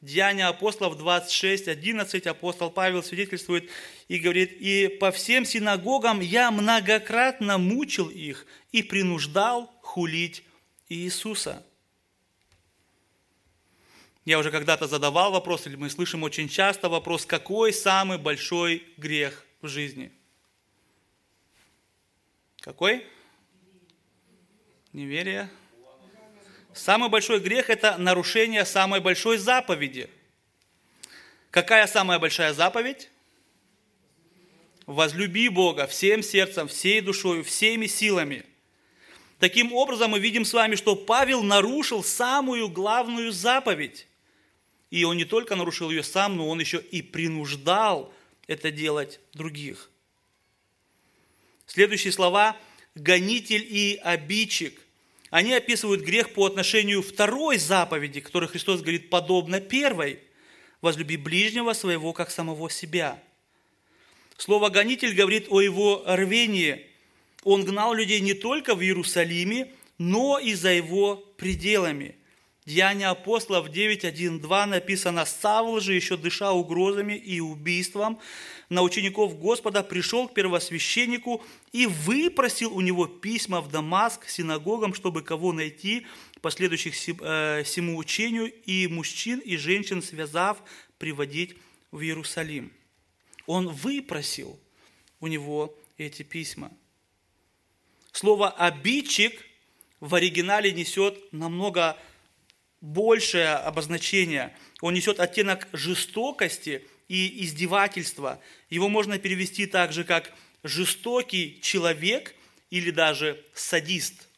Деяния 0.00 0.46
апостолов 0.46 0.96
26, 0.96 1.66
11 1.66 2.26
апостол 2.28 2.70
Павел 2.70 3.02
свидетельствует 3.02 3.68
и 4.06 4.18
говорит, 4.18 4.52
«И 4.52 4.86
по 4.86 5.10
всем 5.10 5.44
синагогам 5.44 6.20
я 6.20 6.52
многократно 6.52 7.58
мучил 7.58 8.08
их 8.08 8.46
и 8.70 8.84
принуждал 8.84 9.72
хулить 9.82 10.44
Иисуса». 10.88 11.64
Я 14.24 14.38
уже 14.38 14.52
когда-то 14.52 14.86
задавал 14.86 15.32
вопрос, 15.32 15.66
или 15.66 15.74
мы 15.74 15.90
слышим 15.90 16.22
очень 16.22 16.48
часто 16.48 16.88
вопрос, 16.88 17.26
какой 17.26 17.72
самый 17.72 18.18
большой 18.18 18.84
грех 18.96 19.44
в 19.62 19.68
жизни? 19.68 20.12
Какой? 22.66 23.06
Неверие. 24.92 25.48
Самый 26.74 27.08
большой 27.08 27.38
грех– 27.38 27.70
это 27.70 27.96
нарушение 27.96 28.64
самой 28.64 28.98
большой 28.98 29.38
заповеди. 29.38 30.10
Какая 31.52 31.86
самая 31.86 32.18
большая 32.18 32.52
заповедь? 32.54 33.08
Возлюби 34.84 35.48
Бога 35.48 35.86
всем 35.86 36.24
сердцем, 36.24 36.66
всей 36.66 37.00
душой, 37.00 37.44
всеми 37.44 37.86
силами. 37.86 38.44
Таким 39.38 39.72
образом, 39.72 40.10
мы 40.10 40.18
видим 40.18 40.44
с 40.44 40.52
вами, 40.52 40.74
что 40.74 40.96
Павел 40.96 41.44
нарушил 41.44 42.02
самую 42.02 42.68
главную 42.68 43.30
заповедь. 43.30 44.08
И 44.90 45.04
он 45.04 45.16
не 45.16 45.24
только 45.24 45.54
нарушил 45.54 45.90
ее 45.90 46.02
сам, 46.02 46.36
но 46.36 46.48
он 46.48 46.58
еще 46.58 46.78
и 46.80 47.00
принуждал 47.00 48.12
это 48.48 48.72
делать 48.72 49.20
других. 49.34 49.88
Следующие 51.66 52.12
слова– 52.12 52.56
гонитель 52.94 53.66
и 53.68 54.00
обидчик. 54.02 54.80
Они 55.30 55.52
описывают 55.52 56.02
грех 56.02 56.32
по 56.32 56.46
отношению 56.46 57.02
второй 57.02 57.58
заповеди, 57.58 58.20
которой 58.20 58.48
Христос 58.48 58.80
говорит 58.80 59.10
подобно 59.10 59.60
первой– 59.60 60.20
возлюби 60.80 61.16
ближнего 61.16 61.72
своего, 61.72 62.12
как 62.12 62.30
самого 62.30 62.70
себя. 62.70 63.20
Слово 64.36 64.68
«гонитель» 64.68 65.14
говорит 65.14 65.46
о 65.48 65.60
его 65.60 66.02
рвении. 66.06 66.86
Он 67.42 67.64
гнал 67.64 67.94
людей 67.94 68.20
не 68.20 68.34
только 68.34 68.74
в 68.74 68.82
Иерусалиме, 68.82 69.72
но 69.98 70.38
и 70.38 70.54
за 70.54 70.70
его 70.70 71.16
пределами– 71.36 72.16
Деяния 72.66 73.10
апостолов 73.10 73.68
9.1.2 73.68 74.64
написано, 74.66 75.24
«Савл 75.24 75.78
же, 75.78 75.94
еще 75.94 76.16
дыша 76.16 76.50
угрозами 76.50 77.12
и 77.12 77.38
убийством, 77.38 78.18
на 78.68 78.82
учеников 78.82 79.38
Господа 79.38 79.82
пришел 79.82 80.28
к 80.28 80.34
первосвященнику 80.34 81.44
и 81.72 81.86
выпросил 81.86 82.74
у 82.74 82.80
него 82.80 83.06
письма 83.06 83.60
в 83.60 83.70
Дамаск 83.70 84.28
синагогам, 84.28 84.92
чтобы 84.92 85.22
кого 85.22 85.52
найти, 85.52 86.06
последующих 86.40 86.94
э, 87.20 87.62
всему 87.64 87.96
учению, 87.96 88.52
и 88.64 88.88
мужчин, 88.88 89.38
и 89.38 89.56
женщин 89.56 90.02
связав, 90.02 90.58
приводить 90.98 91.56
в 91.92 92.00
Иерусалим». 92.00 92.72
Он 93.46 93.68
выпросил 93.68 94.58
у 95.20 95.28
него 95.28 95.78
эти 95.98 96.22
письма. 96.22 96.72
Слово 98.12 98.50
«обидчик» 98.50 99.44
в 100.00 100.14
оригинале 100.14 100.72
несет 100.72 101.32
намного 101.32 101.96
большее 102.80 103.54
обозначение. 103.54 104.56
Он 104.80 104.94
несет 104.94 105.20
оттенок 105.20 105.68
жестокости 105.72 106.86
и 107.08 107.44
издевательства. 107.44 108.40
Его 108.70 108.88
можно 108.88 109.18
перевести 109.18 109.66
также 109.66 110.04
как 110.04 110.32
жестокий 110.62 111.60
человек 111.62 112.34
или 112.70 112.90
даже 112.90 113.44
садист. 113.54 114.28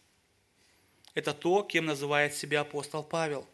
Это 1.15 1.33
то, 1.33 1.63
кем 1.63 1.87
называет 1.87 2.35
себя 2.35 2.61
апостол 2.61 3.03
Павел. 3.03 3.49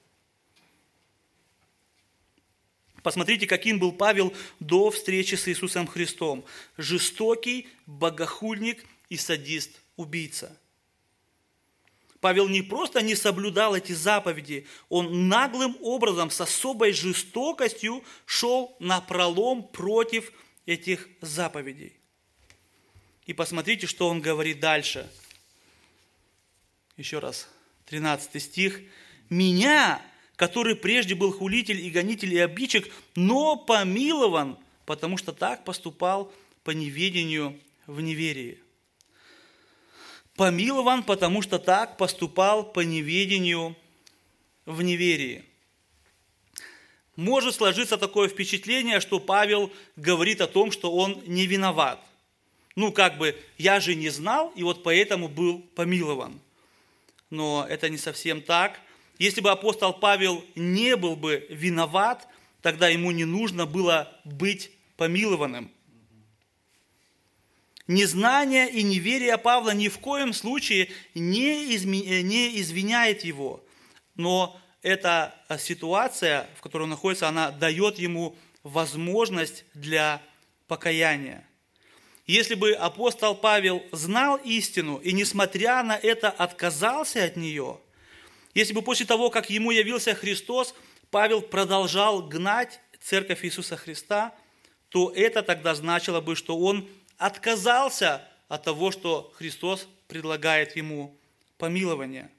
Посмотрите, 3.02 3.46
каким 3.46 3.78
был 3.78 3.92
Павел 3.92 4.34
до 4.60 4.90
встречи 4.90 5.34
с 5.34 5.46
Иисусом 5.46 5.86
Христом. 5.86 6.44
Жестокий, 6.78 7.68
богохульник 7.86 8.84
и 9.10 9.16
садист-убийца– 9.16 10.58
Павел 12.24 12.48
не 12.48 12.62
просто 12.62 13.02
не 13.02 13.16
соблюдал 13.16 13.76
эти 13.76 13.92
заповеди, 13.92 14.66
он 14.88 15.28
наглым 15.28 15.76
образом, 15.82 16.30
с 16.30 16.40
особой 16.40 16.94
жестокостью 16.94 18.02
шел 18.24 18.74
на 18.78 19.02
пролом 19.02 19.62
против 19.62 20.32
этих 20.64 21.06
заповедей. 21.20 21.92
И 23.26 23.34
посмотрите, 23.34 23.86
что 23.86 24.08
он 24.08 24.22
говорит 24.22 24.58
дальше. 24.58 25.06
Еще 26.96 27.18
раз, 27.18 27.46
13 27.90 28.42
стих. 28.42 28.80
«Меня, 29.28 30.00
который 30.36 30.76
прежде 30.76 31.14
был 31.14 31.30
хулитель 31.30 31.78
и 31.78 31.90
гонитель 31.90 32.32
и 32.32 32.38
обидчик, 32.38 32.90
но 33.16 33.54
помилован, 33.54 34.56
потому 34.86 35.18
что 35.18 35.32
так 35.32 35.62
поступал 35.66 36.32
по 36.62 36.70
неведению 36.70 37.60
в 37.86 38.00
неверии». 38.00 38.63
Помилован, 40.36 41.04
потому 41.04 41.42
что 41.42 41.58
так 41.58 41.96
поступал 41.96 42.64
по 42.64 42.80
неведению 42.80 43.76
в 44.66 44.82
неверии. 44.82 45.44
Может 47.16 47.54
сложиться 47.54 47.96
такое 47.96 48.28
впечатление, 48.28 48.98
что 48.98 49.20
Павел 49.20 49.72
говорит 49.94 50.40
о 50.40 50.48
том, 50.48 50.72
что 50.72 50.92
он 50.92 51.22
не 51.26 51.46
виноват. 51.46 52.04
Ну, 52.74 52.90
как 52.90 53.18
бы, 53.18 53.36
я 53.56 53.78
же 53.78 53.94
не 53.94 54.08
знал, 54.08 54.52
и 54.56 54.64
вот 54.64 54.82
поэтому 54.82 55.28
был 55.28 55.60
помилован. 55.76 56.40
Но 57.30 57.64
это 57.68 57.88
не 57.88 57.98
совсем 57.98 58.42
так. 58.42 58.80
Если 59.18 59.40
бы 59.40 59.50
апостол 59.50 59.92
Павел 59.92 60.44
не 60.56 60.96
был 60.96 61.14
бы 61.14 61.46
виноват, 61.48 62.26
тогда 62.62 62.88
ему 62.88 63.12
не 63.12 63.24
нужно 63.24 63.66
было 63.66 64.12
быть 64.24 64.72
помилованным. 64.96 65.70
Незнание 67.86 68.70
и 68.70 68.82
неверие 68.82 69.36
Павла 69.36 69.70
ни 69.70 69.88
в 69.88 69.98
коем 69.98 70.32
случае 70.32 70.90
не, 71.14 71.74
изми... 71.76 72.22
не 72.22 72.58
извиняет 72.60 73.24
его, 73.24 73.62
но 74.14 74.58
эта 74.80 75.34
ситуация, 75.58 76.48
в 76.56 76.62
которой 76.62 76.84
он 76.84 76.90
находится, 76.90 77.28
она 77.28 77.50
дает 77.50 77.98
ему 77.98 78.36
возможность 78.62 79.64
для 79.74 80.22
покаяния. 80.66 81.46
Если 82.26 82.54
бы 82.54 82.72
апостол 82.72 83.34
Павел 83.34 83.82
знал 83.92 84.36
истину 84.36 84.96
и, 84.96 85.12
несмотря 85.12 85.82
на 85.82 85.96
это, 85.96 86.30
отказался 86.30 87.22
от 87.22 87.36
нее, 87.36 87.80
если 88.54 88.72
бы 88.72 88.80
после 88.80 89.04
того, 89.04 89.28
как 89.28 89.50
ему 89.50 89.72
явился 89.72 90.14
Христос, 90.14 90.74
Павел 91.10 91.42
продолжал 91.42 92.22
гнать 92.22 92.80
церковь 93.02 93.44
Иисуса 93.44 93.76
Христа, 93.76 94.34
то 94.88 95.12
это 95.14 95.42
тогда 95.42 95.74
значило 95.74 96.22
бы, 96.22 96.34
что 96.34 96.56
он 96.56 96.88
отказался 97.18 98.26
от 98.48 98.64
того, 98.64 98.90
что 98.90 99.32
Христос 99.36 99.88
предлагает 100.08 100.76
ему 100.76 101.16
помилование. 101.58 102.30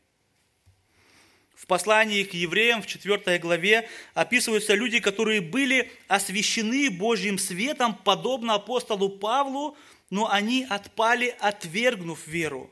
В 1.56 1.68
послании 1.68 2.24
к 2.24 2.34
евреям 2.34 2.82
в 2.82 2.88
4 2.88 3.40
главе 3.40 3.90
описываются 4.14 4.76
люди, 4.76 5.00
которые 5.00 5.42
были 5.42 5.92
освящены 6.08 6.92
Божьим 6.92 7.40
светом, 7.40 7.96
подобно 7.96 8.56
апостолу 8.56 9.10
Павлу, 9.10 9.78
но 10.10 10.30
они 10.30 10.66
отпали, 10.70 11.36
отвергнув 11.40 12.28
веру. 12.28 12.70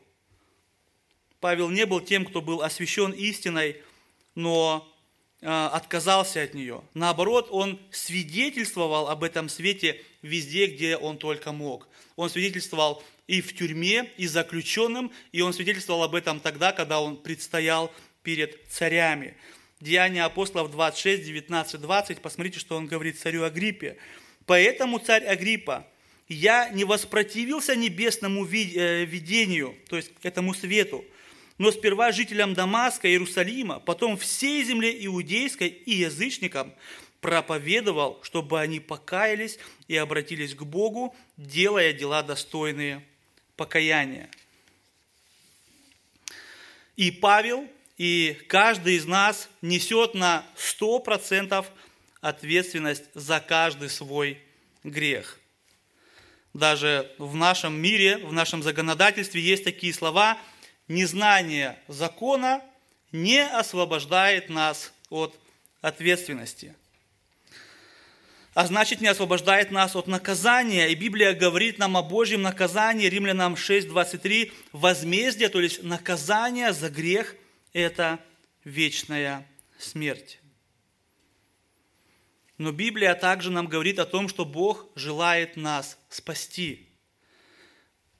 Павел 1.39 1.69
не 1.69 1.85
был 1.85 2.01
тем, 2.01 2.25
кто 2.25 2.41
был 2.41 2.61
освящен 2.61 3.11
истиной, 3.11 3.81
но 4.35 4.87
э, 5.41 5.47
отказался 5.47 6.41
от 6.41 6.53
нее. 6.53 6.83
Наоборот, 6.93 7.47
он 7.51 7.79
свидетельствовал 7.91 9.07
об 9.07 9.23
этом 9.23 9.49
свете 9.49 10.01
везде, 10.21 10.67
где 10.67 10.97
он 10.97 11.17
только 11.17 11.51
мог. 11.51 11.87
Он 12.15 12.29
свидетельствовал 12.29 13.03
и 13.27 13.41
в 13.41 13.55
тюрьме, 13.55 14.11
и 14.17 14.27
заключенным, 14.27 15.11
и 15.31 15.41
он 15.41 15.53
свидетельствовал 15.53 16.03
об 16.03 16.15
этом 16.15 16.39
тогда, 16.39 16.71
когда 16.71 16.99
он 17.01 17.17
предстоял 17.17 17.91
перед 18.21 18.67
царями. 18.69 19.35
Деяния 19.79 20.23
апостолов 20.23 20.71
26, 20.71 21.25
19, 21.25 21.81
20, 21.81 22.21
посмотрите, 22.21 22.59
что 22.59 22.75
он 22.75 22.87
говорит 22.87 23.19
царю 23.19 23.43
Агриппе. 23.43 23.97
«Поэтому, 24.45 24.99
царь 24.99 25.25
Агриппа, 25.25 25.87
я 26.27 26.69
не 26.69 26.85
воспротивился 26.85 27.75
небесному 27.75 28.45
э, 28.45 29.05
видению, 29.05 29.75
то 29.89 29.97
есть 29.97 30.11
этому 30.21 30.53
свету, 30.53 31.03
но 31.57 31.71
сперва 31.71 32.11
жителям 32.11 32.53
Дамаска, 32.53 33.09
Иерусалима, 33.09 33.79
потом 33.79 34.17
всей 34.17 34.63
земле 34.63 35.05
иудейской 35.05 35.67
и 35.67 35.95
язычникам 35.95 36.73
проповедовал, 37.23 38.19
чтобы 38.21 38.61
они 38.61 38.79
покаялись 38.79 39.57
и 39.87 39.97
обратились 39.97 40.53
к 40.53 40.61
Богу, 40.61 41.15
делая 41.37 41.91
дела 41.91 42.21
достойные 42.21 43.03
покаяния. 43.55 44.29
И 46.95 47.09
Павел, 47.09 47.67
и 47.97 48.37
каждый 48.47 48.95
из 48.95 49.05
нас 49.05 49.49
несет 49.63 50.13
на 50.13 50.45
100% 50.55 51.65
ответственность 52.21 53.05
за 53.15 53.39
каждый 53.39 53.89
свой 53.89 54.37
грех. 54.83 55.39
Даже 56.53 57.11
в 57.17 57.33
нашем 57.35 57.73
мире, 57.73 58.19
в 58.19 58.31
нашем 58.31 58.61
законодательстве 58.61 59.41
есть 59.41 59.63
такие 59.63 59.91
слова– 59.91 60.37
незнание 60.87 61.79
закона 61.87 62.61
не 63.11 63.45
освобождает 63.45 64.49
нас 64.49 64.93
от 65.09 65.37
ответственности. 65.81 66.75
А 68.53 68.67
значит, 68.67 69.01
не 69.01 69.07
освобождает 69.07 69.71
нас 69.71 69.95
от 69.95 70.07
наказания. 70.07 70.89
И 70.89 70.95
Библия 70.95 71.33
говорит 71.33 71.79
нам 71.79 71.97
о 71.97 72.03
Божьем 72.03 72.41
наказании, 72.43 73.07
Римлянам 73.07 73.55
6:23, 73.55 74.51
возмездие, 74.71 75.49
то 75.49 75.59
есть 75.59 75.83
наказание 75.83 76.71
за 76.73 76.89
грех– 76.89 77.35
это 77.73 78.19
вечная 78.63 79.47
смерть. 79.79 80.39
Но 82.59 82.71
Библия 82.71 83.15
также 83.15 83.49
нам 83.49 83.67
говорит 83.67 83.97
о 83.97 84.05
том, 84.05 84.29
что 84.29 84.45
Бог 84.45 84.87
желает 84.95 85.57
нас 85.57 85.97
спасти– 86.09 86.87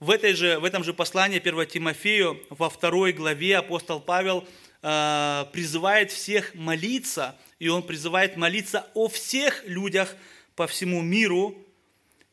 в, 0.03 0.09
этой 0.09 0.33
же, 0.33 0.59
в 0.59 0.65
этом 0.65 0.83
же 0.83 0.93
послании 0.93 1.39
1 1.39 1.65
Тимофею, 1.67 2.37
во 2.49 2.69
второй 2.69 3.13
главе 3.13 3.57
апостол 3.57 4.01
Павел 4.01 4.45
э, 4.83 5.45
призывает 5.51 6.11
всех 6.11 6.53
молиться, 6.53 7.35
и 7.57 7.69
он 7.69 7.81
призывает 7.81 8.37
молиться 8.37 8.85
о 8.93 9.07
всех 9.07 9.63
людях 9.65 10.15
по 10.55 10.67
всему 10.67 11.01
миру. 11.01 11.57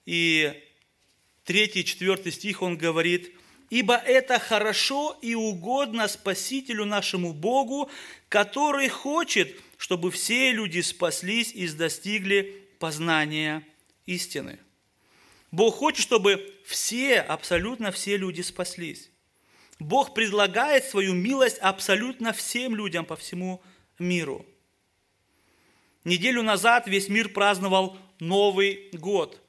И 0.05 0.53
третий, 1.45 1.85
четвертый 1.85 2.33
стих 2.33 2.61
он 2.63 2.77
говорит, 2.77 3.33
«Ибо 3.71 3.95
это 3.95 4.39
хорошо 4.39 5.17
и 5.23 5.35
угодно 5.35 6.09
Спасителю 6.09 6.85
нашему 6.85 7.33
Богу, 7.33 7.89
который 8.29 8.89
хочет, 8.89 9.57
чтобы 9.79 10.11
все 10.11 10.53
люди 10.53 10.81
спаслись 10.81 11.53
и 11.55 11.69
достигли 11.69 12.67
познания 12.79 13.65
истины». 14.07 14.59
Бог 15.53 15.77
хочет, 15.77 16.03
чтобы 16.03 16.55
все, 16.65 17.21
абсолютно 17.21 17.91
все 17.91 18.17
люди 18.17 18.41
спаслись. 18.41 19.10
Бог 19.81 20.15
предлагает 20.15 20.85
свою 20.85 21.15
милость 21.15 21.59
абсолютно 21.59 22.33
всем 22.33 22.77
людям 22.77 23.05
по 23.07 23.17
всему 23.17 23.61
миру. 23.99 24.47
Неделю 26.05 26.43
назад 26.43 26.87
весь 26.87 27.09
мир 27.09 27.31
праздновал 27.31 27.99
Новый 28.21 28.91
год. 28.93 29.41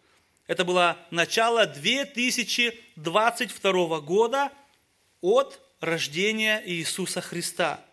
Это 0.48 0.66
было 0.66 0.98
начало 1.12 1.66
2022 1.66 4.00
года 4.00 4.52
от 5.20 5.60
рождения 5.82 6.64
Иисуса 6.66 7.22
Христа. 7.22 7.84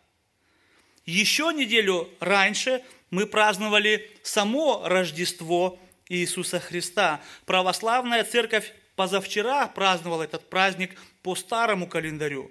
Еще 1.04 1.52
неделю 1.52 2.08
раньше 2.20 2.84
мы 3.10 3.26
праздновали 3.26 4.08
само 4.22 4.86
Рождество 4.86 5.76
Иисуса 6.08 6.60
Христа. 6.60 7.20
Православная 7.46 8.22
церковь 8.22 8.72
позавчера 8.98 9.68
праздновала 9.68 10.24
этот 10.24 10.50
праздник 10.50 11.00
по 11.22 11.36
старому 11.36 11.86
календарю. 11.86 12.50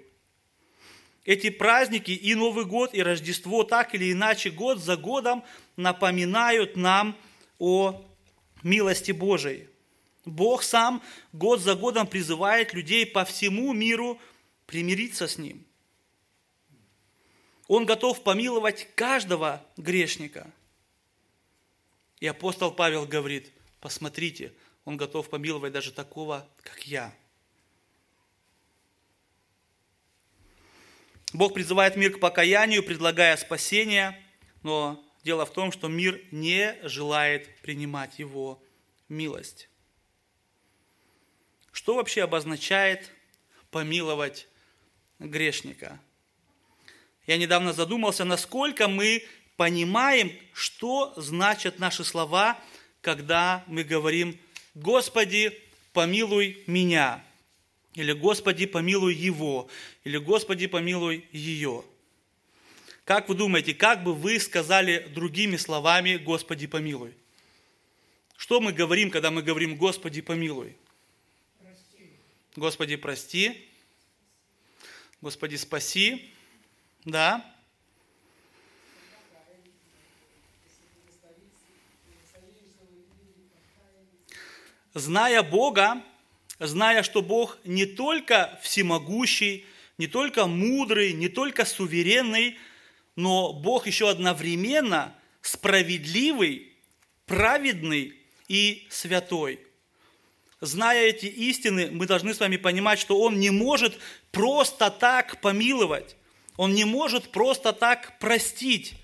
Эти 1.26 1.50
праздники 1.50 2.10
и 2.10 2.34
Новый 2.34 2.64
год, 2.64 2.94
и 2.94 3.02
Рождество 3.02 3.64
так 3.64 3.94
или 3.94 4.10
иначе 4.10 4.50
год 4.50 4.78
за 4.78 4.96
годом 4.96 5.44
напоминают 5.76 6.74
нам 6.74 7.14
о 7.58 8.02
милости 8.62 9.12
Божией. 9.12 9.68
Бог 10.24 10.62
сам 10.62 11.02
год 11.34 11.60
за 11.60 11.74
годом 11.74 12.06
призывает 12.06 12.72
людей 12.72 13.04
по 13.04 13.26
всему 13.26 13.74
миру 13.74 14.18
примириться 14.64 15.28
с 15.28 15.36
Ним. 15.36 15.62
Он 17.66 17.84
готов 17.84 18.22
помиловать 18.22 18.88
каждого 18.94 19.62
грешника– 19.76 20.50
и 22.20 22.26
апостол 22.26 22.72
Павел 22.72 23.06
говорит, 23.06 23.52
посмотрите, 23.80 24.52
он 24.88 24.96
готов 24.96 25.28
помиловать 25.28 25.70
даже 25.74 25.92
такого, 25.92 26.48
как 26.62 26.86
я. 26.86 27.14
Бог 31.34 31.52
призывает 31.52 31.94
мир 31.94 32.16
к 32.16 32.20
покаянию, 32.20 32.82
предлагая 32.82 33.36
спасение, 33.36 34.18
но 34.62 35.04
дело 35.22 35.44
в 35.44 35.52
том, 35.52 35.72
что 35.72 35.88
мир 35.88 36.18
не 36.30 36.74
желает 36.84 37.60
принимать 37.60 38.18
его 38.18 38.62
милость. 39.10 39.68
Что 41.70 41.96
вообще 41.96 42.22
обозначает 42.22 43.12
помиловать 43.70 44.48
грешника? 45.18 46.00
Я 47.26 47.36
недавно 47.36 47.74
задумался, 47.74 48.24
насколько 48.24 48.88
мы 48.88 49.22
понимаем, 49.58 50.32
что 50.54 51.12
значат 51.18 51.78
наши 51.78 52.04
слова, 52.04 52.58
когда 53.02 53.64
мы 53.66 53.84
говорим 53.84 54.40
«Господи, 54.78 55.52
помилуй 55.92 56.62
меня», 56.66 57.24
или 57.94 58.12
«Господи, 58.12 58.66
помилуй 58.66 59.14
его», 59.14 59.68
или 60.04 60.18
«Господи, 60.18 60.68
помилуй 60.68 61.26
ее». 61.32 61.84
Как 63.04 63.28
вы 63.28 63.34
думаете, 63.34 63.74
как 63.74 64.04
бы 64.04 64.14
вы 64.14 64.38
сказали 64.38 65.08
другими 65.14 65.56
словами 65.56 66.16
«Господи, 66.16 66.66
помилуй»? 66.68 67.12
Что 68.36 68.60
мы 68.60 68.72
говорим, 68.72 69.10
когда 69.10 69.32
мы 69.32 69.42
говорим 69.42 69.76
«Господи, 69.76 70.20
помилуй»? 70.20 70.76
Прости. 71.58 72.10
Господи, 72.54 72.96
прости. 72.96 73.68
Господи, 75.20 75.56
спаси. 75.56 76.32
Да? 77.04 77.44
Зная 84.94 85.42
Бога, 85.42 86.02
зная, 86.58 87.02
что 87.02 87.22
Бог 87.22 87.58
не 87.64 87.86
только 87.86 88.58
всемогущий, 88.62 89.64
не 89.98 90.06
только 90.06 90.46
мудрый, 90.46 91.12
не 91.12 91.28
только 91.28 91.64
суверенный, 91.64 92.58
но 93.16 93.52
Бог 93.52 93.86
еще 93.86 94.08
одновременно 94.08 95.14
справедливый, 95.42 96.72
праведный 97.26 98.14
и 98.48 98.86
святой. 98.90 99.60
Зная 100.60 101.06
эти 101.06 101.26
истины, 101.26 101.88
мы 101.90 102.06
должны 102.06 102.34
с 102.34 102.40
вами 102.40 102.56
понимать, 102.56 102.98
что 102.98 103.20
Он 103.20 103.38
не 103.38 103.50
может 103.50 103.98
просто 104.32 104.90
так 104.90 105.40
помиловать. 105.40 106.16
Он 106.56 106.74
не 106.74 106.84
может 106.84 107.30
просто 107.30 107.72
так 107.72 108.18
простить, 108.18 108.94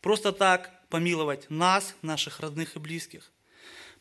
просто 0.00 0.32
так 0.32 0.72
помиловать 0.88 1.48
нас, 1.48 1.94
наших 2.02 2.40
родных 2.40 2.74
и 2.74 2.80
близких. 2.80 3.30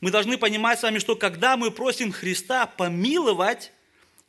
Мы 0.05 0.11
должны 0.11 0.37
понимать 0.37 0.79
с 0.79 0.83
вами, 0.83 0.99
что 0.99 1.15
когда 1.15 1.57
мы 1.57 1.71
просим 1.71 2.11
Христа 2.11 2.67
помиловать, 2.67 3.71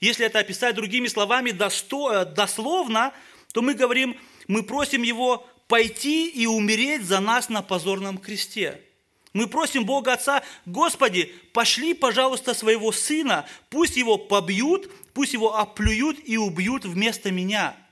если 0.00 0.24
это 0.24 0.38
описать 0.38 0.74
другими 0.74 1.06
словами 1.06 1.50
дословно, 1.50 3.12
то 3.52 3.60
мы 3.60 3.74
говорим, 3.74 4.18
мы 4.48 4.62
просим 4.62 5.02
Его 5.02 5.46
пойти 5.68 6.30
и 6.30 6.46
умереть 6.46 7.04
за 7.04 7.20
нас 7.20 7.50
на 7.50 7.60
позорном 7.60 8.16
кресте. 8.16 8.80
Мы 9.34 9.48
просим 9.48 9.84
Бога 9.84 10.14
Отца, 10.14 10.42
Господи, 10.64 11.34
пошли, 11.52 11.92
пожалуйста, 11.92 12.54
своего 12.54 12.90
Сына, 12.90 13.46
пусть 13.68 13.98
его 13.98 14.16
побьют, 14.16 14.90
пусть 15.12 15.34
его 15.34 15.58
оплюют 15.58 16.16
и 16.24 16.38
убьют 16.38 16.86
вместо 16.86 17.30
меня– 17.30 17.76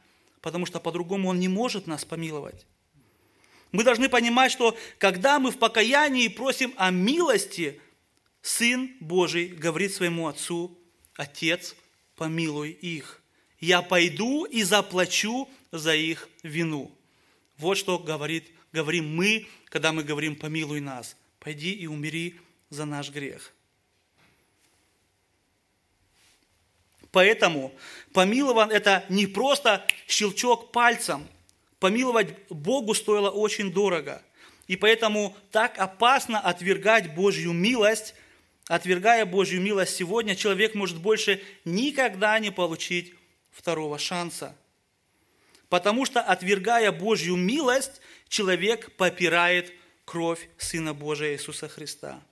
потому 0.44 0.66
что 0.66 0.78
по-другому 0.78 1.30
Он 1.30 1.40
не 1.40 1.48
может 1.48 1.86
нас 1.86 2.04
помиловать. 2.04 2.66
Мы 3.74 3.82
должны 3.82 4.08
понимать, 4.08 4.52
что 4.52 4.78
когда 4.98 5.40
мы 5.40 5.50
в 5.50 5.58
покаянии 5.58 6.28
просим 6.28 6.72
о 6.76 6.92
милости, 6.92 7.80
Сын 8.40 8.94
Божий 9.00 9.48
говорит 9.48 9.92
своему 9.92 10.28
Отцу, 10.28 10.78
Отец, 11.16 11.74
помилуй 12.14 12.70
их. 12.70 13.20
Я 13.58 13.82
пойду 13.82 14.44
и 14.44 14.62
заплачу 14.62 15.48
за 15.72 15.96
их 15.96 16.28
вину. 16.44 16.96
Вот 17.58 17.76
что 17.76 17.98
говорит, 17.98 18.48
говорим 18.70 19.12
мы, 19.12 19.48
когда 19.70 19.92
мы 19.92 20.04
говорим 20.04 20.36
«помилуй 20.36 20.78
нас». 20.78 21.16
Пойди 21.40 21.72
и 21.72 21.88
умери 21.88 22.40
за 22.70 22.84
наш 22.84 23.10
грех. 23.10 23.52
Поэтому 27.10 27.74
помилован– 28.12 28.70
это 28.72 29.04
не 29.08 29.26
просто 29.26 29.84
щелчок 30.06 30.70
пальцем. 30.70 31.26
Помиловать 31.84 32.48
Богу 32.48 32.94
стоило 32.94 33.28
очень 33.28 33.70
дорого. 33.70 34.22
И 34.68 34.74
поэтому 34.74 35.36
так 35.50 35.78
опасно 35.78 36.40
отвергать 36.40 37.14
Божью 37.14 37.52
милость. 37.52 38.14
Отвергая 38.68 39.26
Божью 39.26 39.60
милость 39.60 39.94
сегодня, 39.94 40.34
человек 40.34 40.74
может 40.74 40.96
больше 40.96 41.42
никогда 41.66 42.38
не 42.38 42.50
получить 42.50 43.12
второго 43.50 43.98
шанса. 43.98 44.56
Потому 45.68 46.06
что, 46.06 46.22
отвергая 46.22 46.90
Божью 46.90 47.36
милость, 47.36 48.00
человек 48.28 48.96
попирает 48.96 49.70
кровь 50.06 50.48
Сына 50.56 50.94
Божия 50.94 51.34
Иисуса 51.34 51.68
Христа. 51.68 52.22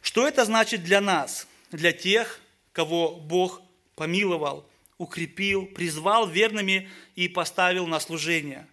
Что 0.00 0.26
это 0.26 0.46
значит 0.46 0.84
для 0.84 1.02
нас, 1.02 1.46
для 1.70 1.92
тех, 1.92 2.40
кого 2.72 3.14
Бог 3.14 3.60
помиловал, 3.94 4.66
укрепил, 5.02 5.66
призвал 5.66 6.28
верными 6.28 6.88
и 7.16 7.28
поставил 7.28 7.86
на 7.86 7.98
служение? 7.98 8.66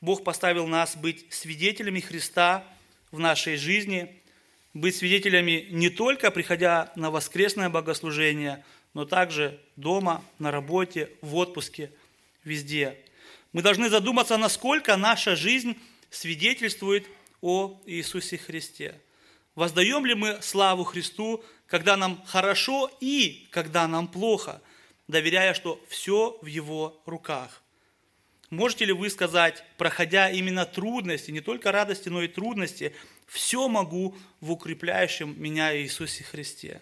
Бог 0.00 0.24
поставил 0.24 0.66
нас 0.66 0.96
быть 0.96 1.26
свидетелями 1.30 2.00
Христа 2.00 2.64
в 3.10 3.18
нашей 3.18 3.56
жизни, 3.56 4.20
быть 4.72 4.96
свидетелями 4.96 5.68
не 5.70 5.90
только 5.90 6.30
приходя 6.30 6.90
на 6.96 7.10
воскресное 7.10 7.68
богослужение, 7.68 8.64
но 8.94 9.04
также 9.04 9.60
дома, 9.76 10.24
на 10.38 10.50
работе, 10.50 11.10
в 11.20 11.36
отпуске, 11.36 11.90
везде. 12.44 12.96
Мы 13.52 13.60
должны 13.62 13.90
задуматься, 13.90 14.38
насколько 14.38 14.96
наша 14.96 15.36
жизнь 15.36 15.76
свидетельствует 16.10 17.06
о 17.42 17.78
Иисусе 17.86 18.38
Христе. 18.38 18.98
Воздаем 19.54 20.06
ли 20.06 20.14
мы 20.14 20.40
славу 20.40 20.84
Христу, 20.84 21.42
когда 21.66 21.96
нам 21.96 22.22
хорошо 22.26 22.90
и 23.00 23.48
когда 23.50 23.88
нам 23.88 24.08
плохо, 24.08 24.60
доверяя, 25.08 25.54
что 25.54 25.82
все 25.88 26.38
в 26.42 26.46
Его 26.46 27.00
руках? 27.06 27.62
Можете 28.50 28.84
ли 28.84 28.92
вы 28.92 29.10
сказать, 29.10 29.64
проходя 29.76 30.30
именно 30.30 30.66
трудности, 30.66 31.30
не 31.30 31.40
только 31.40 31.72
радости, 31.72 32.08
но 32.08 32.22
и 32.22 32.28
трудности, 32.28 32.94
все 33.26 33.68
могу 33.68 34.16
в 34.40 34.52
укрепляющем 34.52 35.40
меня 35.40 35.76
Иисусе 35.76 36.22
Христе? 36.22 36.80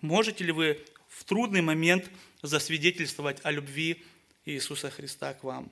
Можете 0.00 0.44
ли 0.44 0.52
вы 0.52 0.84
в 1.08 1.24
трудный 1.24 1.60
момент 1.60 2.10
засвидетельствовать 2.42 3.38
о 3.44 3.52
любви 3.52 4.04
Иисуса 4.44 4.90
Христа 4.90 5.32
к 5.34 5.44
вам? 5.44 5.70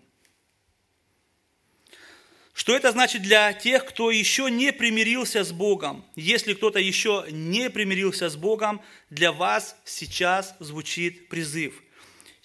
Что 2.60 2.76
это 2.76 2.92
значит 2.92 3.22
для 3.22 3.54
тех, 3.54 3.86
кто 3.86 4.10
еще 4.10 4.50
не 4.50 4.70
примирился 4.70 5.44
с 5.44 5.50
Богом? 5.50 6.04
Если 6.14 6.52
кто-то 6.52 6.78
еще 6.78 7.24
не 7.30 7.70
примирился 7.70 8.28
с 8.28 8.36
Богом, 8.36 8.82
для 9.08 9.32
вас 9.32 9.76
сейчас 9.86 10.54
звучит 10.60 11.30
призыв. 11.30 11.82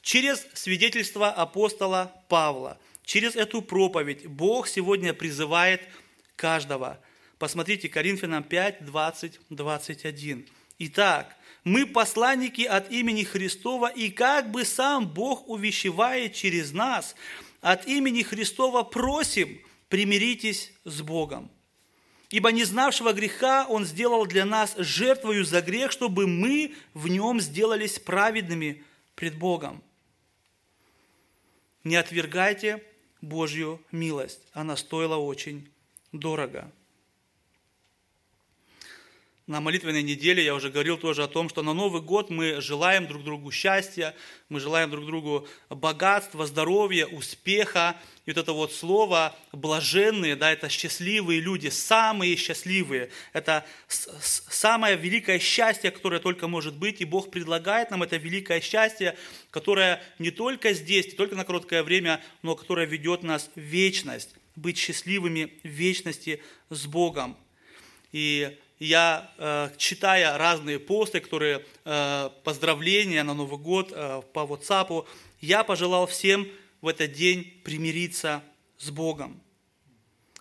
Через 0.01 0.47
свидетельство 0.53 1.29
апостола 1.31 2.13
Павла, 2.29 2.79
через 3.03 3.35
эту 3.35 3.61
проповедь 3.61 4.25
Бог 4.25 4.69
сегодня 4.69 5.13
призывает 5.13 5.81
каждого. 6.37 6.97
Посмотрите, 7.37 7.89
Коринфянам 7.89 8.43
5, 8.43 8.85
20, 8.85 9.39
21. 9.49 10.47
Итак, 10.79 11.35
мы 11.65 11.85
посланники 11.85 12.61
от 12.61 12.89
имени 12.89 13.23
Христова, 13.23 13.87
и 13.87 14.09
как 14.09 14.49
бы 14.49 14.63
сам 14.63 15.09
Бог 15.09 15.49
увещевает 15.49 16.33
через 16.35 16.71
нас, 16.71 17.17
от 17.59 17.85
имени 17.85 18.21
Христова 18.21 18.83
просим– 18.83 19.59
примиритесь 19.95 20.73
с 20.83 21.01
Богом. 21.01 21.49
Ибо 22.29 22.51
не 22.51 22.65
знавшего 22.65 23.13
греха 23.13 23.65
Он 23.69 23.85
сделал 23.85 24.25
для 24.25 24.43
нас 24.43 24.75
жертвою 24.77 25.45
за 25.45 25.61
грех, 25.61 25.89
чтобы 25.89 26.27
мы 26.27 26.75
в 26.93 27.07
нем 27.07 27.39
сделались 27.39 27.97
праведными 27.97 28.83
пред 29.15 29.37
Богом. 29.37 29.81
Не 31.85 31.95
отвергайте 31.95 32.83
Божью 33.21 33.81
милость, 33.93 34.41
она 34.51 34.75
стоила 34.75 35.15
очень 35.15 35.65
дорого 36.11 36.69
на 39.47 39.61
молитвенной 39.61 40.01
неделе 40.01 40.43
я 40.43 40.55
уже 40.55 40.71
говорил 40.71 40.97
тоже 40.97 41.23
о 41.23 41.27
том, 41.27 41.49
что 41.49 41.61
на 41.61 41.73
Новый 41.73 42.01
год 42.01 42.31
мы 42.31 42.61
желаем 42.61 43.05
друг 43.05 43.23
другу 43.23 43.51
счастья, 43.51 44.15
мы 44.49 44.59
желаем 44.59 44.89
друг 44.89 45.05
другу 45.05 45.47
богатства, 45.69 46.47
здоровья, 46.47 47.05
успеха. 47.05 47.95
И 48.25 48.31
вот 48.31 48.37
это 48.37 48.53
вот 48.53 48.73
слово 48.73 49.37
«блаженные», 49.51 50.35
да, 50.35 50.51
это 50.51 50.67
счастливые 50.67 51.41
люди, 51.41 51.67
самые 51.67 52.35
счастливые. 52.37 53.11
Это 53.33 53.63
самое 53.87 54.97
великое 54.97 55.37
счастье, 55.37 55.91
которое 55.91 56.19
только 56.19 56.47
может 56.47 56.75
быть. 56.75 56.99
И 57.01 57.05
Бог 57.05 57.29
предлагает 57.29 57.91
нам 57.91 58.01
это 58.01 58.17
великое 58.17 58.61
счастье, 58.61 59.15
которое 59.51 60.01
не 60.17 60.31
только 60.31 60.73
здесь, 60.73 61.05
не 61.05 61.13
только 61.13 61.35
на 61.35 61.45
короткое 61.45 61.83
время, 61.83 62.19
но 62.41 62.55
которое 62.55 62.87
ведет 62.87 63.21
нас 63.21 63.51
в 63.53 63.59
вечность. 63.59 64.33
Быть 64.55 64.79
счастливыми 64.79 65.53
в 65.63 65.67
вечности 65.67 66.41
с 66.71 66.87
Богом. 66.87 67.37
И 68.11 68.57
я, 68.85 69.31
э, 69.37 69.69
читая 69.77 70.37
разные 70.37 70.79
посты, 70.79 71.19
которые 71.19 71.65
э, 71.83 72.29
поздравления 72.43 73.23
на 73.23 73.33
Новый 73.33 73.59
год 73.59 73.91
э, 73.91 74.21
по 74.33 74.39
WhatsApp, 74.39 75.05
я 75.41 75.63
пожелал 75.63 76.07
всем 76.07 76.47
в 76.81 76.87
этот 76.87 77.11
день 77.13 77.61
примириться 77.63 78.43
с 78.77 78.91
Богом. 78.91 79.41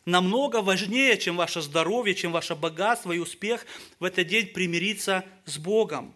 Намного 0.05 0.61
важнее, 0.61 1.17
чем 1.17 1.37
ваше 1.37 1.63
здоровье, 1.63 2.15
чем 2.15 2.33
ваше 2.33 2.55
богатство 2.55 3.13
и 3.13 3.19
успех, 3.19 3.65
в 3.99 4.05
этот 4.05 4.27
день 4.27 4.49
примириться 4.49 5.25
с 5.47 5.57
Богом. 5.57 6.15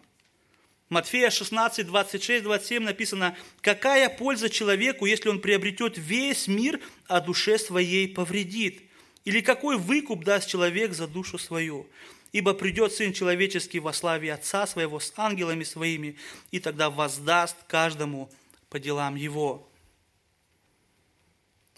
Матфея 0.89 1.31
16, 1.31 1.87
26, 1.87 2.43
27 2.43 2.83
написано, 2.83 3.35
«Какая 3.61 4.09
польза 4.09 4.49
человеку, 4.49 5.05
если 5.05 5.29
он 5.29 5.39
приобретет 5.39 5.97
весь 5.97 6.47
мир, 6.47 6.79
а 7.07 7.21
душе 7.21 7.57
своей 7.57 8.07
повредит? 8.07 8.83
Или 9.25 9.41
какой 9.41 9.77
выкуп 9.77 10.23
даст 10.23 10.47
человек 10.47 10.93
за 10.93 11.07
душу 11.07 11.37
свою? 11.37 11.87
Ибо 12.31 12.53
придет 12.53 12.93
Сын 12.93 13.13
Человеческий 13.13 13.79
во 13.79 13.93
славе 13.93 14.33
Отца 14.33 14.67
Своего 14.67 14.99
с 14.99 15.13
ангелами 15.17 15.63
Своими, 15.63 16.17
и 16.51 16.59
тогда 16.59 16.89
воздаст 16.89 17.57
каждому 17.67 18.29
по 18.69 18.79
делам 18.79 19.15
Его». 19.15 19.67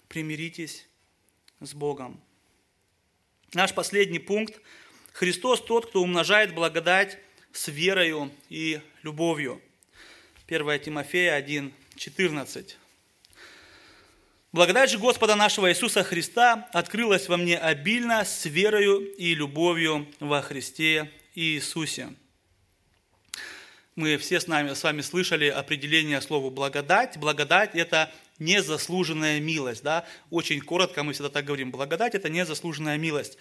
Примиритесь 0.08 0.86
с 1.60 1.72
Богом. 1.72 2.20
Наш 3.54 3.74
последний 3.74 4.18
пункт. 4.18 4.60
Христос 5.12 5.62
тот, 5.62 5.86
кто 5.86 6.02
умножает 6.02 6.54
благодать 6.54 7.18
с 7.52 7.68
верою 7.68 8.30
и 8.48 8.80
любовью. 9.02 9.60
1 10.48 10.80
Тимофея 10.80 11.34
1, 11.34 11.72
14. 11.96 12.78
Благодать 14.52 14.90
же 14.90 14.98
Господа 14.98 15.34
нашего 15.34 15.70
Иисуса 15.70 16.04
Христа 16.04 16.68
открылась 16.74 17.26
во 17.26 17.38
мне 17.38 17.56
обильно 17.56 18.22
с 18.22 18.44
верою 18.44 19.00
и 19.16 19.34
любовью 19.34 20.06
во 20.20 20.42
Христе 20.42 21.10
Иисусе. 21.34 22.10
Мы 23.96 24.18
все 24.18 24.40
с, 24.40 24.46
нами, 24.46 24.74
с 24.74 24.82
вами 24.82 25.00
слышали 25.00 25.46
определение 25.46 26.20
слова 26.20 26.50
благодать. 26.50 27.16
Благодать– 27.16 27.70
это 27.74 28.12
незаслуженная 28.38 29.40
милость. 29.40 29.82
Да? 29.82 30.04
Очень 30.28 30.60
коротко 30.60 31.02
мы 31.02 31.14
всегда 31.14 31.30
так 31.30 31.46
говорим. 31.46 31.70
Благодать– 31.70 32.14
это 32.14 32.28
незаслуженная 32.28 32.98
милость. 32.98 33.38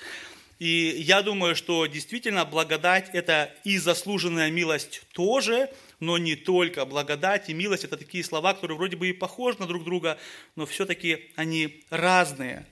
И 0.62 0.94
я 1.00 1.24
думаю, 1.24 1.56
что 1.56 1.88
действительно 1.88 2.46
благодать– 2.46 3.10
это 3.14 3.52
и 3.64 3.80
заслуженная 3.80 4.52
милость 4.52 5.02
тоже, 5.12 5.72
но 6.00 6.20
не 6.20 6.36
только. 6.36 6.86
Благодать 6.86 7.50
и 7.50 7.54
милость– 7.56 7.84
это 7.86 7.98
такие 7.98 8.24
слова, 8.24 8.54
которые 8.54 8.78
вроде 8.78 8.96
бы 8.96 9.10
и 9.10 9.12
похожи 9.12 9.58
на 9.58 9.66
друг 9.66 9.84
друга, 9.84 10.20
но 10.56 10.68
все-таки 10.68 11.32
они 11.36 11.84
разные. 11.90 12.68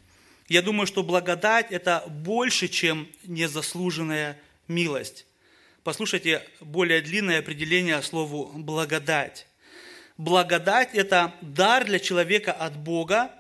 Я 0.50 0.62
думаю, 0.62 0.86
что 0.86 1.02
благодать– 1.02 1.66
это 1.72 2.04
больше, 2.08 2.68
чем 2.68 3.08
незаслуженная 3.24 4.40
милость. 4.68 5.26
Послушайте 5.84 6.44
более 6.60 7.02
длинное 7.02 7.40
определение 7.40 8.04
слову 8.04 8.52
«благодать». 8.54 9.48
Благодать– 10.16 10.90
это 10.94 11.34
дар 11.42 11.86
для 11.86 11.98
человека 11.98 12.52
от 12.52 12.78
Бога, 12.78 13.32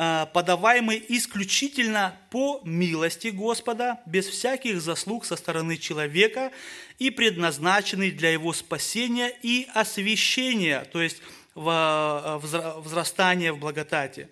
подаваемый 0.00 1.04
исключительно 1.08 2.16
по 2.30 2.62
милости 2.64 3.28
Господа, 3.28 4.00
без 4.06 4.26
всяких 4.26 4.80
заслуг 4.80 5.26
со 5.26 5.36
стороны 5.36 5.76
человека 5.76 6.52
и 6.98 7.10
предназначенный 7.10 8.10
для 8.10 8.30
его 8.30 8.54
спасения 8.54 9.30
и 9.42 9.68
освящения, 9.74 10.84
то 10.84 11.02
есть 11.02 11.20
возрастания 11.54 13.52
в 13.52 13.58
благодати. 13.58 14.30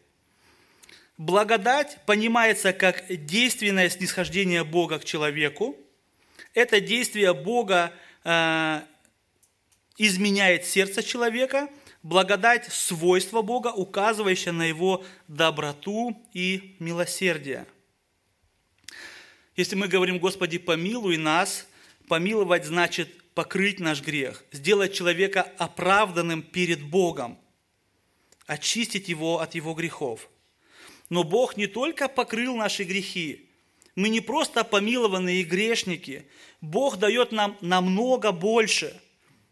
Благодать 1.18 1.98
понимается 2.06 2.72
как 2.72 3.04
действенное 3.26 3.90
снисхождение 3.90 4.64
Бога 4.64 4.98
к 4.98 5.04
человеку. 5.04 5.76
Это 6.54 6.80
действие 6.80 7.34
Бога 7.34 7.92
а, 8.24 8.84
изменяет 9.98 10.64
сердце 10.64 11.02
человека– 11.02 11.68
благодать– 12.02 12.72
свойство 12.72 13.42
Бога, 13.42 13.68
указывающее 13.68 14.52
на 14.52 14.64
Его 14.64 15.04
доброту 15.26 16.20
и 16.32 16.76
милосердие. 16.78 17.66
Если 19.56 19.74
мы 19.74 19.88
говорим, 19.88 20.18
Господи, 20.18 20.58
помилуй 20.58 21.16
нас, 21.16 21.66
помиловать 22.06 22.64
значит 22.64 23.12
покрыть 23.34 23.80
наш 23.80 24.02
грех, 24.02 24.44
сделать 24.52 24.94
человека 24.94 25.42
оправданным 25.58 26.42
перед 26.42 26.82
Богом, 26.82 27.38
очистить 28.46 29.08
его 29.08 29.40
от 29.40 29.54
его 29.54 29.74
грехов. 29.74 30.28
Но 31.10 31.24
Бог 31.24 31.56
не 31.56 31.66
только 31.66 32.08
покрыл 32.08 32.56
наши 32.56 32.84
грехи, 32.84 33.48
мы 33.94 34.08
не 34.10 34.20
просто 34.20 34.62
помилованные 34.62 35.42
грешники, 35.42 36.26
Бог 36.60 36.98
дает 36.98 37.32
нам 37.32 37.56
намного 37.60 38.32
больше– 38.32 38.98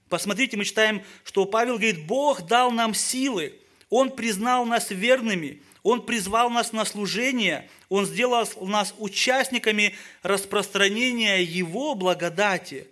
Посмотрите, 0.08 0.56
мы 0.56 0.64
читаем, 0.64 1.02
что 1.24 1.46
Павел 1.46 1.74
говорит, 1.78 2.06
Бог 2.06 2.42
дал 2.42 2.70
нам 2.70 2.94
силы, 2.94 3.54
Он 3.90 4.10
признал 4.10 4.64
нас 4.64 4.90
верными, 4.90 5.62
Он 5.82 6.04
призвал 6.04 6.48
нас 6.48 6.72
на 6.72 6.84
служение, 6.84 7.68
Он 7.88 8.06
сделал 8.06 8.46
нас 8.60 8.94
участниками 8.98 9.94
распространения 10.22 11.42
Его 11.42 11.94
благодати. 11.96 12.86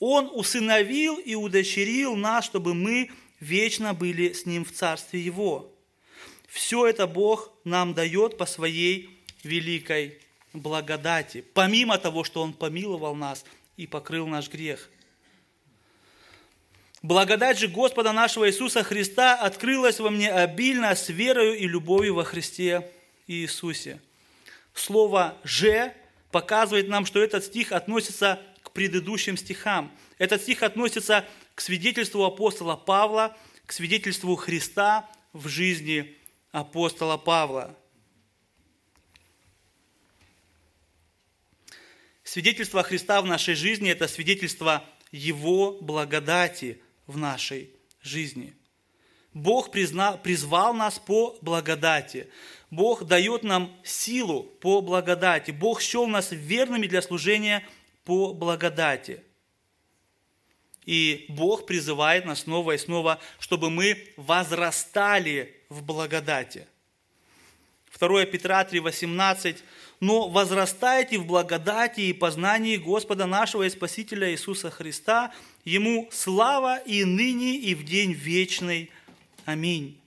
Он 0.00 0.30
усыновил 0.32 1.16
и 1.16 1.34
удочерил 1.34 2.16
нас, 2.16 2.44
чтобы 2.44 2.74
мы 2.74 3.10
вечно 3.38 3.94
были 3.94 4.32
с 4.32 4.44
Ним 4.44 4.64
в 4.64 4.72
Царстве 4.72 5.20
Его. 5.20 5.72
Все 6.48 6.86
это 6.86 7.06
Бог 7.06 7.52
нам 7.62 7.94
дает 7.94 8.36
по 8.36 8.46
Своей 8.46 9.16
великой 9.44 10.18
благодати, 10.52 11.44
помимо 11.54 11.98
того, 11.98 12.24
что 12.24 12.42
Он 12.42 12.52
помиловал 12.52 13.14
нас 13.14 13.44
и 13.76 13.86
покрыл 13.86 14.26
наш 14.26 14.48
грех– 14.48 14.90
Благодать 17.08 17.58
же 17.58 17.68
Господа 17.68 18.12
нашего 18.12 18.50
Иисуса 18.50 18.82
Христа 18.82 19.34
открылась 19.34 19.98
во 19.98 20.10
мне 20.10 20.30
обильно 20.30 20.94
с 20.94 21.08
верою 21.08 21.56
и 21.56 21.66
любовью 21.66 22.16
во 22.16 22.22
Христе 22.22 22.92
Иисусе. 23.26 23.98
Слово 24.74 25.38
«же» 25.42 25.94
показывает 26.30 26.86
нам, 26.88 27.06
что 27.06 27.22
этот 27.22 27.44
стих 27.44 27.72
относится 27.72 28.42
к 28.62 28.72
предыдущим 28.72 29.38
стихам. 29.38 29.90
Этот 30.18 30.42
стих 30.42 30.62
относится 30.62 31.24
к 31.54 31.62
свидетельству 31.62 32.24
апостола 32.24 32.76
Павла, 32.76 33.34
к 33.64 33.72
свидетельству 33.72 34.36
Христа 34.36 35.08
в 35.32 35.48
жизни 35.48 36.14
апостола 36.52 37.16
Павла. 37.16 37.74
Свидетельство 42.22 42.82
Христа 42.82 43.22
в 43.22 43.24
нашей 43.24 43.54
жизни– 43.54 43.90
это 43.92 44.08
свидетельство 44.08 44.84
Его 45.10 45.72
благодати– 45.80 46.82
в 47.08 47.16
нашей 47.16 47.70
жизни. 48.00 48.54
Бог 49.34 49.72
признал, 49.72 50.18
призвал 50.18 50.74
нас 50.74 51.00
по 51.00 51.36
благодати. 51.42 52.28
Бог 52.70 53.04
дает 53.04 53.42
нам 53.42 53.76
силу 53.82 54.44
по 54.60 54.80
благодати. 54.80 55.50
Бог 55.50 55.80
счел 55.80 56.06
нас 56.06 56.30
верными 56.30 56.86
для 56.86 57.02
служения 57.02 57.66
по 58.04 58.32
благодати. 58.32 59.22
И 60.84 61.26
Бог 61.28 61.66
призывает 61.66 62.24
нас 62.24 62.40
снова 62.40 62.72
и 62.72 62.78
снова, 62.78 63.20
чтобы 63.38 63.68
мы 63.68 64.12
возрастали 64.16 65.56
в 65.68 65.82
благодати. 65.82 66.66
2 67.98 68.26
Петра 68.26 68.62
3,18 68.64 69.58
но 70.00 70.28
возрастайте 70.28 71.18
в 71.18 71.26
благодати 71.26 72.00
и 72.00 72.12
познании 72.12 72.76
Господа 72.76 73.26
нашего 73.26 73.64
и 73.64 73.70
Спасителя 73.70 74.30
Иисуса 74.30 74.70
Христа. 74.70 75.32
Ему 75.64 76.08
слава 76.12 76.78
и 76.78 77.04
ныне, 77.04 77.56
и 77.56 77.74
в 77.74 77.84
день 77.84 78.12
вечный. 78.12 78.90
Аминь. 79.44 80.00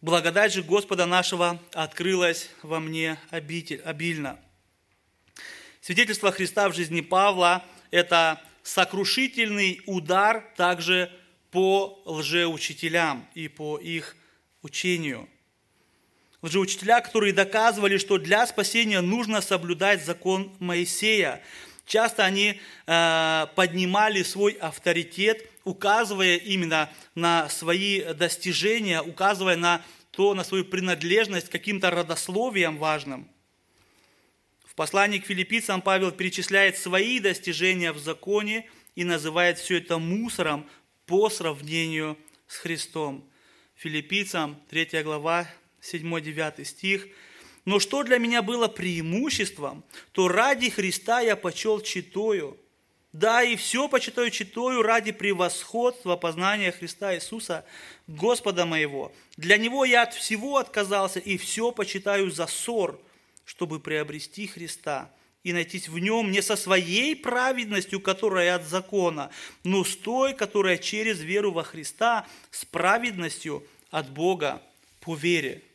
Благодать 0.00 0.52
же 0.52 0.62
Господа 0.62 1.06
нашего 1.06 1.60
открылась 1.72 2.48
во 2.62 2.78
мне 2.78 3.18
обильно. 3.30 4.38
Свидетельство 5.80 6.30
Христа 6.30 6.68
в 6.68 6.74
жизни 6.74 7.00
Павла– 7.00 7.64
это 7.90 8.40
сокрушительный 8.62 9.80
удар 9.86 10.44
также 10.56 11.10
по 11.50 12.00
лжеучителям 12.04 13.26
и 13.34 13.48
по 13.48 13.78
их 13.78 14.16
учению– 14.62 15.28
лжеучителя, 16.42 17.00
которые 17.00 17.32
доказывали, 17.32 17.98
что 17.98 18.18
для 18.18 18.46
спасения 18.46 19.00
нужно 19.00 19.40
соблюдать 19.40 20.04
закон 20.04 20.52
Моисея. 20.58 21.42
Часто 21.88 22.26
они 22.26 22.60
э, 22.86 23.46
поднимали 23.56 24.22
свой 24.22 24.52
авторитет, 24.52 25.48
указывая 25.64 26.36
именно 26.36 26.92
на 27.14 27.48
свои 27.48 28.12
достижения, 28.12 29.00
указывая 29.00 29.56
на 29.56 29.82
то, 30.10 30.34
на 30.34 30.44
свою 30.44 30.66
принадлежность 30.66 31.48
к 31.48 31.52
каким-то 31.52 31.90
родословиям 31.90 32.76
важным. 32.76 33.26
В 34.66 34.74
послании 34.74 35.18
к 35.18 35.24
филиппийцам 35.24 35.80
Павел 35.80 36.12
перечисляет 36.12 36.76
свои 36.76 37.20
достижения 37.20 37.92
в 37.92 37.98
законе 37.98 38.68
и 38.94 39.02
называет 39.04 39.58
все 39.58 39.78
это 39.78 39.96
мусором 39.96 40.68
по 41.06 41.30
сравнению 41.30 42.18
с 42.48 42.56
Христом. 42.56 43.26
Филиппийцам 43.76 44.60
3 44.68 45.02
глава 45.04 45.48
7-9 45.80 46.64
стих. 46.64 47.08
«Но 47.68 47.80
что 47.80 48.02
для 48.02 48.16
меня 48.16 48.40
было 48.40 48.66
преимуществом, 48.66 49.84
то 50.12 50.28
ради 50.28 50.70
Христа 50.70 51.20
я 51.20 51.36
почел 51.36 51.82
читою. 51.82 52.56
Да, 53.12 53.42
и 53.42 53.56
все 53.56 53.90
почитаю 53.90 54.30
читою 54.30 54.80
ради 54.80 55.12
превосходства 55.12 56.16
познания 56.16 56.72
Христа 56.72 57.14
Иисуса, 57.14 57.66
Господа 58.06 58.64
моего. 58.64 59.12
Для 59.36 59.58
Него 59.58 59.84
я 59.84 60.04
от 60.04 60.14
всего 60.14 60.56
отказался, 60.56 61.18
и 61.18 61.36
все 61.36 61.70
почитаю 61.70 62.30
за 62.30 62.46
ссор, 62.46 62.98
чтобы 63.44 63.80
приобрести 63.80 64.46
Христа 64.46 65.12
и 65.42 65.52
найтись 65.52 65.90
в 65.90 65.98
нем 65.98 66.30
не 66.30 66.40
со 66.40 66.56
своей 66.56 67.14
праведностью, 67.14 68.00
которая 68.00 68.54
от 68.54 68.64
закона, 68.66 69.30
но 69.62 69.84
с 69.84 69.94
той, 69.94 70.32
которая 70.32 70.78
через 70.78 71.20
веру 71.20 71.52
во 71.52 71.64
Христа, 71.64 72.26
с 72.50 72.64
праведностью 72.64 73.62
от 73.90 74.08
Бога 74.08 74.62
по 75.02 75.14
вере. 75.14 75.67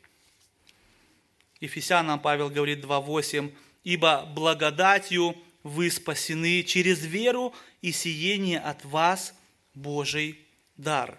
Ефесянам 1.63 2.19
Павел 2.19 2.49
говорит 2.49 2.83
2.8, 2.83 3.53
«Ибо 3.85 4.25
благодатью 4.35 5.41
вы 5.63 5.89
спасены 5.89 6.61
через 6.63 7.05
веру, 7.05 7.55
и 7.81 7.93
сиение 7.93 8.59
от 8.59 8.83
вас 8.83 9.33
Божий 9.73 10.45
дар». 10.75 11.17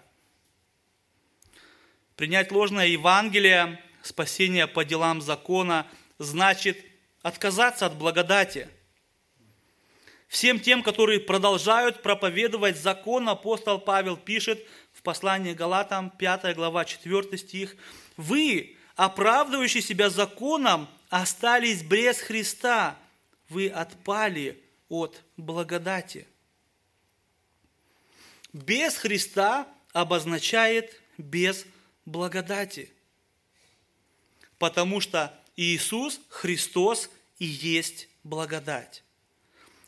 Принять 2.15 2.51
ложное 2.51 2.85
Евангелие, 2.85 3.81
спасение 4.03 4.67
по 4.67 4.85
делам 4.85 5.19
закона, 5.19 5.87
значит 6.19 6.77
отказаться 7.23 7.87
от 7.87 7.97
благодати. 7.97 8.69
Всем 10.27 10.59
тем, 10.59 10.83
которые 10.83 11.21
продолжают 11.21 12.03
проповедовать 12.03 12.77
закон, 12.77 13.27
апостол 13.29 13.79
Павел 13.79 14.15
пишет 14.15 14.63
в 14.93 15.01
послании 15.01 15.53
Галатам, 15.53 16.11
5 16.11 16.55
глава, 16.55 16.85
4 16.85 17.35
стих, 17.39 17.75
«Вы, 18.15 18.74
оправдывающие 18.95 19.83
себя 19.83 20.09
законом, 20.09 20.87
остались 21.09 21.81
без 21.81 22.19
Христа, 22.19 22.97
вы 23.49 23.69
отпали 23.69 24.61
от 24.89 25.21
благодати». 25.37 26.27
Без 28.53 28.95
Христа 28.95 29.67
обозначает 29.91 31.01
без 31.17 31.65
благодати. 32.05 32.89
Потому 34.57 35.01
что 35.01 35.37
Иисус 35.57 36.21
Христос 36.29 37.09
и 37.37 37.45
есть 37.45 38.07
благодать. 38.23 39.03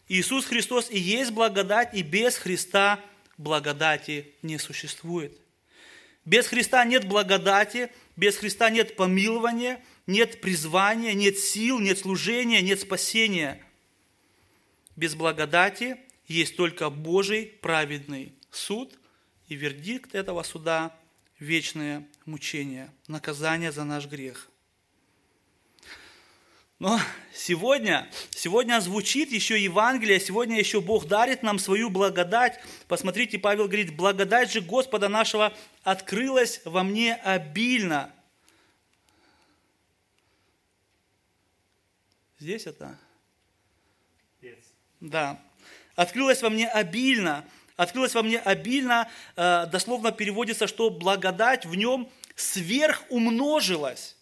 Иисус 0.10 0.46
Христос 0.46 0.90
и 0.90 1.00
есть 1.00 1.32
благодать, 1.32 1.94
и 1.94 2.02
без 2.02 2.38
Христа 2.38 3.00
благодати 3.38 4.34
не 4.42 4.58
существует. 4.58 5.38
Без 6.26 6.48
Христа 6.48 6.84
нет 6.86 7.08
благодати, 7.08 7.90
без 8.18 8.36
Христа 8.36 8.70
нет 8.70 8.98
помилования, 8.98 9.82
нет 10.08 10.42
призвания, 10.42 11.14
нет 11.14 11.38
сил, 11.38 11.80
нет 11.80 12.00
служения, 12.00 12.62
нет 12.62 12.82
спасения. 12.82 13.64
Без 14.98 15.16
благодати 15.16 15.98
есть 16.28 16.58
только 16.58 16.90
Божий 16.90 17.46
праведный 17.46 18.34
суд, 18.52 18.94
и 19.48 19.56
вердикт 19.56 20.14
этого 20.14 20.44
суда– 20.44 20.94
вечное 21.40 22.06
мучение, 22.26 22.92
наказание 23.08 23.72
за 23.72 23.86
наш 23.86 24.08
грех– 24.08 24.50
но 26.80 27.00
сегодня, 27.34 28.08
сегодня 28.30 28.80
звучит 28.82 29.32
еще 29.32 29.60
Евангелие, 29.60 30.20
сегодня 30.20 30.60
еще 30.60 30.80
Бог 30.80 31.08
дарит 31.08 31.42
нам 31.42 31.58
свою 31.58 31.90
благодать. 31.90 32.60
Посмотрите, 32.88 33.40
Павел 33.40 33.66
говорит, 33.66 33.96
благодать 33.96 34.52
же 34.52 34.62
Господа 34.62 35.10
нашего 35.10 35.54
открылась 35.84 36.62
во 36.66 36.84
мне 36.84 37.16
обильно. 37.16 38.14
Здесь 42.40 42.68
это? 42.68 43.00
Yes. 44.44 44.64
Да. 45.00 45.42
Открылась 45.96 46.44
во 46.44 46.52
мне 46.52 46.70
обильно. 46.70 47.44
Открылась 47.76 48.14
во 48.14 48.22
мне 48.22 48.40
обильно, 48.40 49.10
э, 49.36 49.66
дословно 49.68 50.12
переводится, 50.12 50.68
что 50.68 50.92
благодать 50.92 51.66
в 51.66 51.74
нем 51.74 52.12
сверхумножилась. 52.36 54.17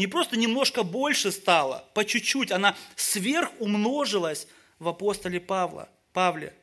Не 0.00 0.06
просто 0.06 0.38
немножко 0.38 0.82
больше 0.82 1.30
стало, 1.30 1.84
по 1.92 2.06
чуть-чуть, 2.06 2.50
она 2.52 2.74
сверхумножилась 2.96 4.48
в 4.78 4.88
апостоле 4.88 5.40
Павла, 5.40 5.90
Павле. 6.14 6.54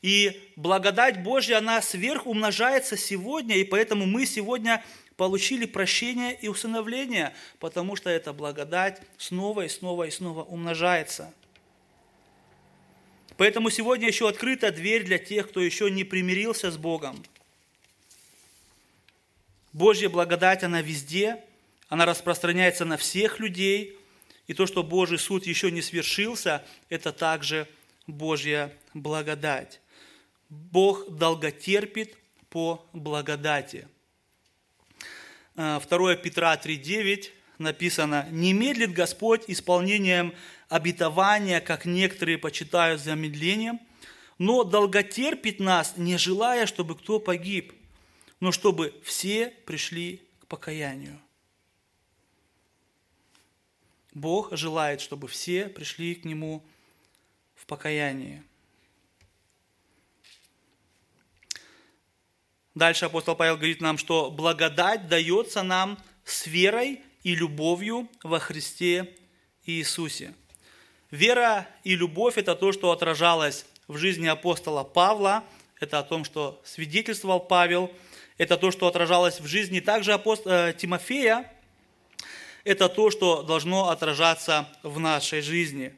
И 0.00 0.50
благодать 0.56 1.22
Божья, 1.22 1.58
она 1.58 1.82
сверхумножается 1.82 2.96
сегодня, 2.96 3.56
и 3.56 3.64
поэтому 3.64 4.06
мы 4.06 4.24
сегодня 4.24 4.82
получили 5.18 5.66
прощение 5.66 6.34
и 6.34 6.48
усыновление, 6.48 7.34
потому 7.58 7.94
что 7.94 8.08
эта 8.08 8.32
благодать 8.32 9.02
снова 9.18 9.66
и 9.66 9.68
снова 9.68 10.04
и 10.04 10.10
снова 10.10 10.44
умножается. 10.44 11.34
Поэтому 13.36 13.68
сегодня 13.68 14.06
еще 14.06 14.30
открыта 14.30 14.72
дверь 14.72 15.04
для 15.04 15.18
тех, 15.18 15.50
кто 15.50 15.60
еще 15.60 15.90
не 15.90 16.04
примирился 16.04 16.70
с 16.70 16.78
Богом. 16.78 17.22
Божья 19.74 20.08
благодать, 20.08 20.64
она 20.64 20.80
везде, 20.80 21.44
она 21.88 22.04
распространяется 22.04 22.84
на 22.84 22.96
всех 22.96 23.40
людей, 23.40 23.98
и 24.46 24.54
то, 24.54 24.66
что 24.66 24.82
Божий 24.82 25.18
суд 25.18 25.46
еще 25.46 25.70
не 25.70 25.82
свершился, 25.82 26.64
это 26.88 27.12
также 27.12 27.68
Божья 28.06 28.72
благодать. 28.94 29.80
Бог 30.48 31.10
долготерпит 31.10 32.16
по 32.48 32.86
благодати. 32.92 33.88
2 35.54 35.64
а, 35.64 36.16
Петра 36.16 36.54
3,9 36.54 37.30
написано, 37.58 38.26
«Не 38.30 38.52
медлит 38.52 38.92
Господь 38.92 39.44
исполнением 39.48 40.34
обетования, 40.68 41.60
как 41.60 41.84
некоторые 41.84 42.38
почитают 42.38 43.00
замедлением, 43.00 43.80
но 44.38 44.62
долготерпит 44.62 45.58
нас, 45.58 45.94
не 45.96 46.16
желая, 46.16 46.66
чтобы 46.66 46.96
кто 46.96 47.18
погиб, 47.18 47.72
но 48.40 48.52
чтобы 48.52 48.94
все 49.04 49.52
пришли 49.66 50.22
к 50.40 50.46
покаянию». 50.46 51.18
Бог 54.20 54.56
желает, 54.56 55.00
чтобы 55.00 55.28
все 55.28 55.68
пришли 55.68 56.14
к 56.14 56.24
Нему 56.24 56.64
в 57.54 57.66
покаянии. 57.66 58.42
Дальше 62.74 63.06
апостол 63.06 63.34
Павел 63.34 63.56
говорит 63.56 63.80
нам, 63.80 63.98
что 63.98 64.30
благодать 64.30 65.08
дается 65.08 65.62
нам 65.62 65.98
с 66.24 66.46
верой 66.46 67.00
и 67.24 67.34
любовью 67.34 68.08
во 68.22 68.38
Христе 68.38 69.16
Иисусе. 69.64 70.34
Вера 71.10 71.66
и 71.84 71.96
любовь– 71.96 72.34
это 72.36 72.54
то, 72.54 72.72
что 72.72 72.92
отражалось 72.92 73.66
в 73.88 73.96
жизни 73.96 74.26
апостола 74.26 74.84
Павла, 74.84 75.42
это 75.80 75.98
о 75.98 76.02
том, 76.02 76.24
что 76.24 76.60
свидетельствовал 76.64 77.40
Павел, 77.40 77.90
это 78.36 78.56
то, 78.56 78.70
что 78.70 78.86
отражалось 78.86 79.40
в 79.40 79.46
жизни 79.46 79.80
также 79.80 80.12
апостола, 80.12 80.68
э, 80.68 80.74
Тимофея, 80.74 81.50
это 82.64 82.88
то, 82.88 83.10
что 83.10 83.42
должно 83.42 83.88
отражаться 83.88 84.68
в 84.82 84.98
нашей 84.98 85.40
жизни. 85.40 85.94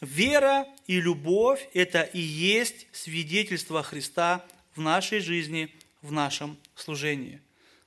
Вера 0.00 0.66
и 0.86 1.00
любовь– 1.00 1.68
это 1.74 2.02
и 2.02 2.20
есть 2.20 2.88
свидетельство 2.92 3.82
Христа 3.82 4.44
в 4.74 4.80
нашей 4.80 5.20
жизни, 5.20 5.72
в 6.02 6.10
нашем 6.10 6.58
служении. 6.74 7.40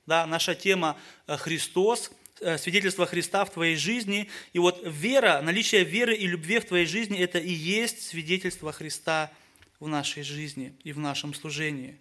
Да, 0.06 0.24
наша 0.26 0.54
тема 0.54 0.96
э, 1.26 1.36
«Христос», 1.36 2.10
э, 2.40 2.56
свидетельство 2.58 3.06
Христа 3.06 3.44
в 3.44 3.52
твоей 3.52 3.76
жизни. 3.76 4.30
И 4.52 4.58
вот 4.58 4.80
вера, 4.84 5.40
наличие 5.42 5.84
веры 5.84 6.14
и 6.14 6.26
любви 6.26 6.58
в 6.58 6.64
твоей 6.64 6.86
жизни– 6.86 7.18
это 7.20 7.38
и 7.38 7.52
есть 7.52 8.08
свидетельство 8.08 8.72
Христа 8.72 9.30
в 9.78 9.88
нашей 9.88 10.22
жизни 10.22 10.74
и 10.84 10.92
в 10.92 10.98
нашем 10.98 11.34
служении. 11.34 11.98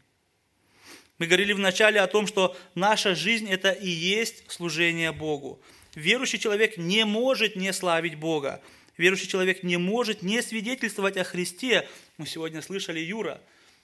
Мы 1.18 1.28
говорили 1.28 1.54
вначале 1.54 2.02
о 2.02 2.08
том, 2.08 2.28
что 2.28 2.58
наша 2.76 3.16
жизнь– 3.16 3.50
это 3.50 3.72
и 3.72 3.88
есть 3.88 4.52
служение 4.52 5.12
Богу. 5.12 5.62
Верующий 5.96 6.40
человек 6.40 6.78
не 6.78 7.06
может 7.06 7.56
не 7.56 7.72
славить 7.72 8.16
Бога. 8.16 8.62
Верующий 8.98 9.28
человек 9.28 9.64
не 9.64 9.78
может 9.78 10.22
не 10.22 10.42
свидетельствовать 10.42 11.16
о 11.16 11.24
Христе. 11.24 11.88
Мы 12.18 12.28
сегодня 12.28 12.62
слышали 12.62 13.00
Юра. 13.00 13.42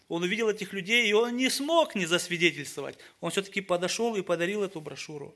Он 0.09 0.23
увидел 0.23 0.49
этих 0.49 0.73
людей, 0.73 1.07
и 1.07 1.13
он 1.13 1.37
не 1.37 1.49
смог 1.49 1.95
не 1.95 2.05
засвидетельствовать. 2.05 2.97
Он 3.21 3.31
все-таки 3.31 3.61
подошел 3.61 4.13
и 4.17 4.21
подарил 4.21 4.61
эту 4.61 4.81
брошюру. 4.81 5.33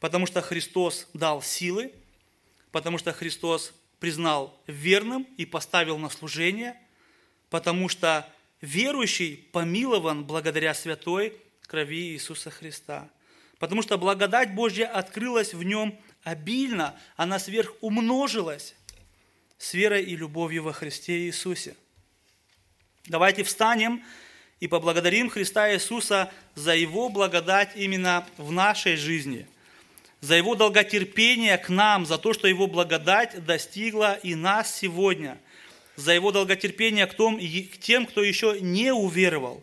Потому 0.00 0.26
что 0.26 0.42
Христос 0.42 1.08
дал 1.14 1.40
силы, 1.40 1.92
потому 2.72 2.98
что 2.98 3.12
Христос 3.14 3.72
признал 4.00 4.60
верным 4.66 5.26
и 5.38 5.46
поставил 5.46 5.96
на 5.96 6.10
служение, 6.10 6.78
потому 7.48 7.88
что 7.88 8.28
верующий 8.62 9.48
помилован 9.52 10.24
благодаря 10.24 10.72
святой 10.72 11.36
крови 11.66 12.12
Иисуса 12.12 12.50
Христа. 12.50 13.10
Потому 13.58 13.82
что 13.82 13.98
благодать 13.98 14.54
Божья 14.54 14.86
открылась 14.86 15.52
в 15.52 15.62
нем 15.62 15.98
обильно, 16.22 16.96
она 17.16 17.38
сверхумножилась 17.38 18.74
с 19.58 19.74
верой 19.74 20.02
и 20.02 20.16
любовью 20.16 20.62
во 20.62 20.72
Христе 20.72 21.26
Иисусе. 21.26 21.76
Давайте 23.06 23.42
встанем 23.42 24.02
и 24.60 24.68
поблагодарим 24.68 25.28
Христа 25.28 25.72
Иисуса 25.74 26.32
за 26.54 26.74
Его 26.74 27.08
благодать 27.08 27.72
именно 27.74 28.26
в 28.36 28.52
нашей 28.52 28.96
жизни, 28.96 29.48
за 30.20 30.36
Его 30.36 30.54
долготерпение 30.54 31.58
к 31.58 31.68
нам, 31.68 32.06
за 32.06 32.18
то, 32.18 32.32
что 32.32 32.46
Его 32.46 32.68
благодать 32.68 33.44
достигла 33.44 34.14
и 34.14 34.36
нас 34.36 34.72
сегодня– 34.72 35.40
за 36.02 36.12
его 36.12 36.32
долготерпение 36.32 37.06
к, 37.06 37.14
том, 37.14 37.38
к 37.38 37.78
тем, 37.78 38.06
кто 38.06 38.22
еще 38.22 38.58
не 38.60 38.92
уверовал, 38.92 39.62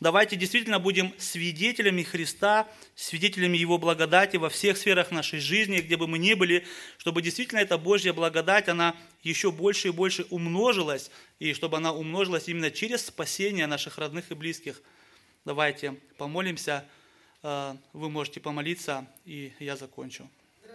Давайте 0.00 0.34
действительно 0.34 0.78
будем 0.78 1.12
свидетелями 1.18 2.02
Христа, 2.02 2.66
свидетелями 2.94 3.58
Его 3.58 3.76
благодати 3.76 4.38
во 4.38 4.48
всех 4.48 4.78
сферах 4.78 5.10
нашей 5.10 5.40
жизни, 5.40 5.80
где 5.80 5.98
бы 5.98 6.06
мы 6.06 6.16
ни 6.16 6.32
были, 6.32 6.64
чтобы 6.96 7.20
действительно 7.20 7.58
эта 7.58 7.76
Божья 7.76 8.14
благодать, 8.14 8.70
она 8.70 8.96
еще 9.22 9.52
больше 9.52 9.88
и 9.88 9.90
больше 9.90 10.24
умножилась, 10.30 11.10
и 11.38 11.52
чтобы 11.52 11.76
она 11.76 11.92
умножилась 11.92 12.48
именно 12.48 12.70
через 12.70 13.04
спасение 13.04 13.66
наших 13.66 13.98
родных 13.98 14.30
и 14.30 14.34
близких. 14.34 14.80
Давайте 15.44 15.96
помолимся, 16.16 16.86
э, 17.42 17.76
вы 17.92 18.08
можете 18.08 18.40
помолиться, 18.40 19.06
и 19.26 19.52
я 19.58 19.76
закончу. 19.76 20.30